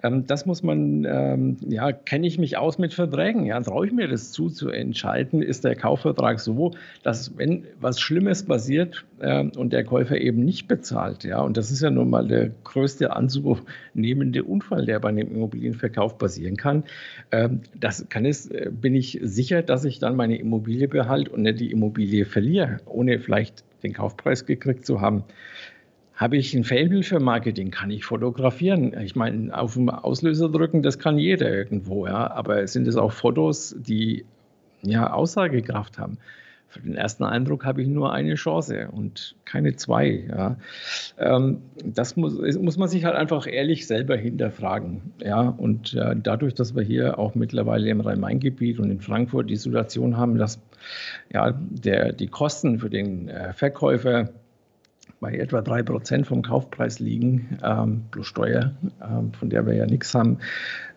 Ähm, 0.02 0.26
das 0.26 0.46
muss 0.46 0.62
man, 0.62 1.04
ähm, 1.04 1.56
ja, 1.68 1.92
kenne 1.92 2.26
ich 2.26 2.38
mich 2.38 2.56
aus 2.56 2.78
mit 2.78 2.94
Verträgen? 2.94 3.46
Ja? 3.46 3.60
Traue 3.60 3.86
ich 3.86 3.92
mir 3.92 4.08
das 4.08 4.32
zu, 4.32 4.48
zu 4.48 4.70
entscheiden? 4.70 5.42
Ist 5.42 5.64
der 5.64 5.76
Kaufvertrag 5.76 6.40
so, 6.40 6.72
dass 7.02 7.36
wenn 7.36 7.64
was 7.80 8.00
Schlimmes 8.00 8.44
passiert 8.44 9.04
äh, 9.20 9.44
und 9.44 9.72
der 9.72 9.84
Käufer 9.84 10.18
eben 10.18 10.44
nicht 10.44 10.68
bezahlt, 10.68 11.24
ja, 11.24 11.40
und 11.40 11.56
das 11.56 11.70
ist 11.70 11.82
ja 11.82 11.90
nun 11.90 12.10
mal 12.10 12.26
der 12.26 12.50
größte 12.64 13.14
anzunehmende 13.14 14.44
Unfall, 14.44 14.86
der 14.86 14.98
bei 15.00 15.10
einem 15.10 15.30
Immobilienverkauf 15.30 16.18
passieren 16.18 16.56
kann, 16.56 16.84
äh, 17.30 17.48
das 17.78 18.08
kann 18.08 18.24
es, 18.24 18.50
äh, 18.50 18.70
bin 18.70 18.94
ich 18.94 19.18
sicher, 19.22 19.62
dass 19.62 19.84
ich 19.84 19.98
dann 19.98 20.16
meine 20.16 20.38
Immobilie 20.38 20.88
behalte 20.88 21.30
und 21.30 21.41
nicht 21.42 21.60
die 21.60 21.70
Immobilie 21.70 22.24
verliere, 22.24 22.78
ohne 22.86 23.18
vielleicht 23.18 23.64
den 23.82 23.92
Kaufpreis 23.92 24.46
gekriegt 24.46 24.86
zu 24.86 25.00
haben. 25.00 25.24
Habe 26.14 26.36
ich 26.36 26.54
ein 26.54 26.64
Faible 26.64 27.02
für 27.02 27.20
Marketing, 27.20 27.70
kann 27.70 27.90
ich 27.90 28.04
fotografieren. 28.04 28.96
Ich 29.00 29.16
meine, 29.16 29.56
auf 29.56 29.74
den 29.74 29.90
Auslöser 29.90 30.48
drücken, 30.48 30.82
das 30.82 30.98
kann 30.98 31.18
jeder 31.18 31.50
irgendwo, 31.50 32.06
ja. 32.06 32.30
Aber 32.30 32.66
sind 32.66 32.86
es 32.86 32.96
auch 32.96 33.12
Fotos, 33.12 33.74
die 33.78 34.24
ja 34.82 35.12
Aussagekraft 35.12 35.98
haben? 35.98 36.18
für 36.72 36.80
den 36.80 36.94
ersten 36.94 37.24
Eindruck 37.24 37.66
habe 37.66 37.82
ich 37.82 37.88
nur 37.88 38.12
eine 38.12 38.34
Chance 38.34 38.88
und 38.90 39.34
keine 39.44 39.76
zwei. 39.76 40.24
Ja. 40.28 40.56
Ähm, 41.18 41.58
das 41.84 42.16
muss, 42.16 42.38
muss 42.56 42.78
man 42.78 42.88
sich 42.88 43.04
halt 43.04 43.14
einfach 43.14 43.46
ehrlich 43.46 43.86
selber 43.86 44.16
hinterfragen. 44.16 45.02
Ja. 45.22 45.40
Und 45.42 45.94
äh, 45.94 46.16
dadurch, 46.20 46.54
dass 46.54 46.74
wir 46.74 46.82
hier 46.82 47.18
auch 47.18 47.34
mittlerweile 47.34 47.90
im 47.90 48.00
Rhein-Main-Gebiet 48.00 48.78
und 48.78 48.90
in 48.90 49.00
Frankfurt 49.00 49.50
die 49.50 49.56
Situation 49.56 50.16
haben, 50.16 50.38
dass 50.38 50.60
ja, 51.32 51.52
der, 51.52 52.12
die 52.12 52.28
Kosten 52.28 52.78
für 52.78 52.90
den 52.90 53.28
äh, 53.28 53.52
Verkäufer 53.52 54.30
bei 55.20 55.34
etwa 55.34 55.60
3% 55.60 56.24
vom 56.24 56.42
Kaufpreis 56.42 56.98
liegen, 56.98 57.58
ähm, 57.62 58.04
plus 58.10 58.26
Steuer, 58.26 58.72
ähm, 59.00 59.32
von 59.32 59.50
der 59.50 59.64
wir 59.66 59.74
ja 59.74 59.86
nichts 59.86 60.12
haben, 60.14 60.38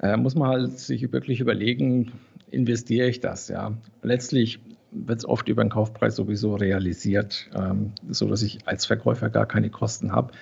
äh, 0.01 0.17
muss 0.17 0.35
man 0.35 0.49
halt 0.49 0.79
sich 0.79 1.11
wirklich 1.11 1.39
überlegen, 1.39 2.11
investiere 2.49 3.07
ich 3.07 3.19
das? 3.19 3.47
Ja? 3.49 3.73
Letztlich 4.01 4.59
wird 4.91 5.19
es 5.19 5.25
oft 5.25 5.47
über 5.47 5.63
den 5.63 5.69
Kaufpreis 5.69 6.15
sowieso 6.15 6.55
realisiert, 6.55 7.49
ähm, 7.55 7.91
so 8.09 8.27
dass 8.27 8.41
ich 8.41 8.67
als 8.67 8.85
Verkäufer 8.85 9.29
gar 9.29 9.45
keine 9.45 9.69
Kosten 9.69 10.11
habe. 10.11 10.33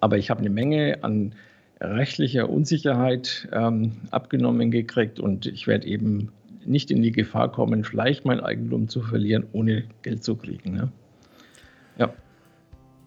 Aber 0.00 0.18
ich 0.18 0.30
habe 0.30 0.40
eine 0.40 0.50
Menge 0.50 0.98
an 1.02 1.34
rechtlicher 1.80 2.48
Unsicherheit 2.50 3.48
ähm, 3.52 3.92
abgenommen 4.10 4.70
gekriegt 4.70 5.20
und 5.20 5.46
ich 5.46 5.66
werde 5.66 5.86
eben 5.86 6.30
nicht 6.64 6.90
in 6.90 7.02
die 7.02 7.12
Gefahr 7.12 7.50
kommen, 7.50 7.84
vielleicht 7.84 8.24
mein 8.24 8.40
Eigentum 8.40 8.88
zu 8.88 9.00
verlieren, 9.00 9.46
ohne 9.52 9.84
Geld 10.02 10.24
zu 10.24 10.36
kriegen. 10.36 10.72
Ne? 10.72 10.92
Ja. 11.98 12.12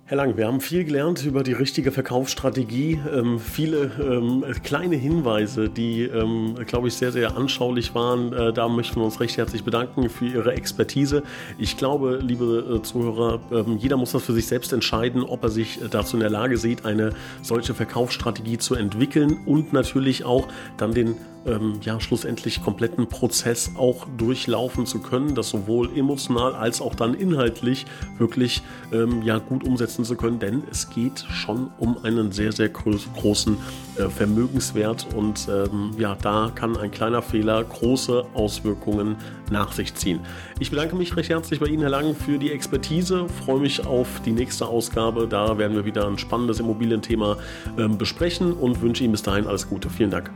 Herr 0.05 0.17
Lang, 0.17 0.35
wir 0.35 0.47
haben 0.47 0.59
viel 0.59 0.83
gelernt 0.83 1.23
über 1.23 1.43
die 1.43 1.53
richtige 1.53 1.93
Verkaufsstrategie, 1.93 2.99
ähm, 3.09 3.39
viele 3.39 3.89
ähm, 4.01 4.43
kleine 4.61 4.97
Hinweise, 4.97 5.69
die, 5.69 6.01
ähm, 6.01 6.55
glaube 6.67 6.89
ich, 6.89 6.95
sehr, 6.95 7.13
sehr 7.13 7.37
anschaulich 7.37 7.95
waren. 7.95 8.33
Äh, 8.33 8.51
da 8.51 8.67
möchten 8.67 8.97
wir 8.97 9.05
uns 9.05 9.21
recht 9.21 9.37
herzlich 9.37 9.63
bedanken 9.63 10.09
für 10.09 10.25
Ihre 10.25 10.55
Expertise. 10.55 11.23
Ich 11.57 11.77
glaube, 11.77 12.19
liebe 12.21 12.79
äh, 12.79 12.81
Zuhörer, 12.81 13.39
ähm, 13.49 13.77
jeder 13.77 13.95
muss 13.95 14.11
das 14.11 14.23
für 14.23 14.33
sich 14.33 14.45
selbst 14.45 14.73
entscheiden, 14.73 15.23
ob 15.23 15.41
er 15.41 15.49
sich 15.49 15.81
äh, 15.81 15.87
dazu 15.89 16.17
in 16.17 16.19
der 16.19 16.29
Lage 16.29 16.57
sieht, 16.57 16.83
eine 16.83 17.13
solche 17.41 17.73
Verkaufsstrategie 17.73 18.57
zu 18.57 18.75
entwickeln 18.75 19.37
und 19.45 19.71
natürlich 19.71 20.25
auch 20.25 20.49
dann 20.75 20.93
den 20.93 21.15
ähm, 21.45 21.79
ja, 21.83 21.99
schlussendlich 21.99 22.63
kompletten 22.63 23.07
Prozess 23.07 23.71
auch 23.75 24.07
durchlaufen 24.17 24.85
zu 24.85 24.99
können, 24.99 25.35
das 25.35 25.49
sowohl 25.49 25.97
emotional 25.97 26.55
als 26.55 26.81
auch 26.81 26.95
dann 26.95 27.13
inhaltlich 27.13 27.85
wirklich 28.17 28.61
ähm, 28.91 29.21
ja, 29.23 29.39
gut 29.39 29.63
umsetzen 29.63 29.92
zu 30.01 30.15
können, 30.15 30.39
denn 30.39 30.63
es 30.71 30.89
geht 30.89 31.19
schon 31.29 31.69
um 31.77 32.03
einen 32.03 32.31
sehr, 32.31 32.51
sehr 32.51 32.69
großen 32.69 33.57
äh, 33.97 34.09
Vermögenswert 34.09 35.07
und 35.15 35.47
ähm, 35.49 35.91
ja, 35.97 36.15
da 36.15 36.51
kann 36.53 36.75
ein 36.77 36.89
kleiner 36.89 37.21
Fehler 37.21 37.63
große 37.63 38.25
Auswirkungen 38.33 39.15
nach 39.51 39.71
sich 39.73 39.93
ziehen. 39.93 40.19
Ich 40.59 40.71
bedanke 40.71 40.95
mich 40.95 41.15
recht 41.15 41.29
herzlich 41.29 41.59
bei 41.59 41.67
Ihnen, 41.67 41.81
Herr 41.81 41.91
Lang, 41.91 42.15
für 42.15 42.39
die 42.39 42.51
Expertise, 42.51 43.27
freue 43.45 43.59
mich 43.59 43.85
auf 43.85 44.21
die 44.25 44.31
nächste 44.31 44.65
Ausgabe, 44.65 45.27
da 45.27 45.57
werden 45.57 45.75
wir 45.75 45.85
wieder 45.85 46.07
ein 46.07 46.17
spannendes 46.17 46.59
Immobilienthema 46.59 47.37
äh, 47.77 47.87
besprechen 47.87 48.53
und 48.53 48.81
wünsche 48.81 49.03
Ihnen 49.03 49.11
bis 49.11 49.21
dahin 49.21 49.45
alles 49.45 49.69
Gute. 49.69 49.89
Vielen 49.89 50.09
Dank. 50.09 50.31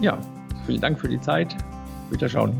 Ja, 0.00 0.18
vielen 0.64 0.80
Dank 0.80 0.98
für 0.98 1.08
die 1.08 1.20
Zeit. 1.20 1.56
Wiederschauen. 2.10 2.54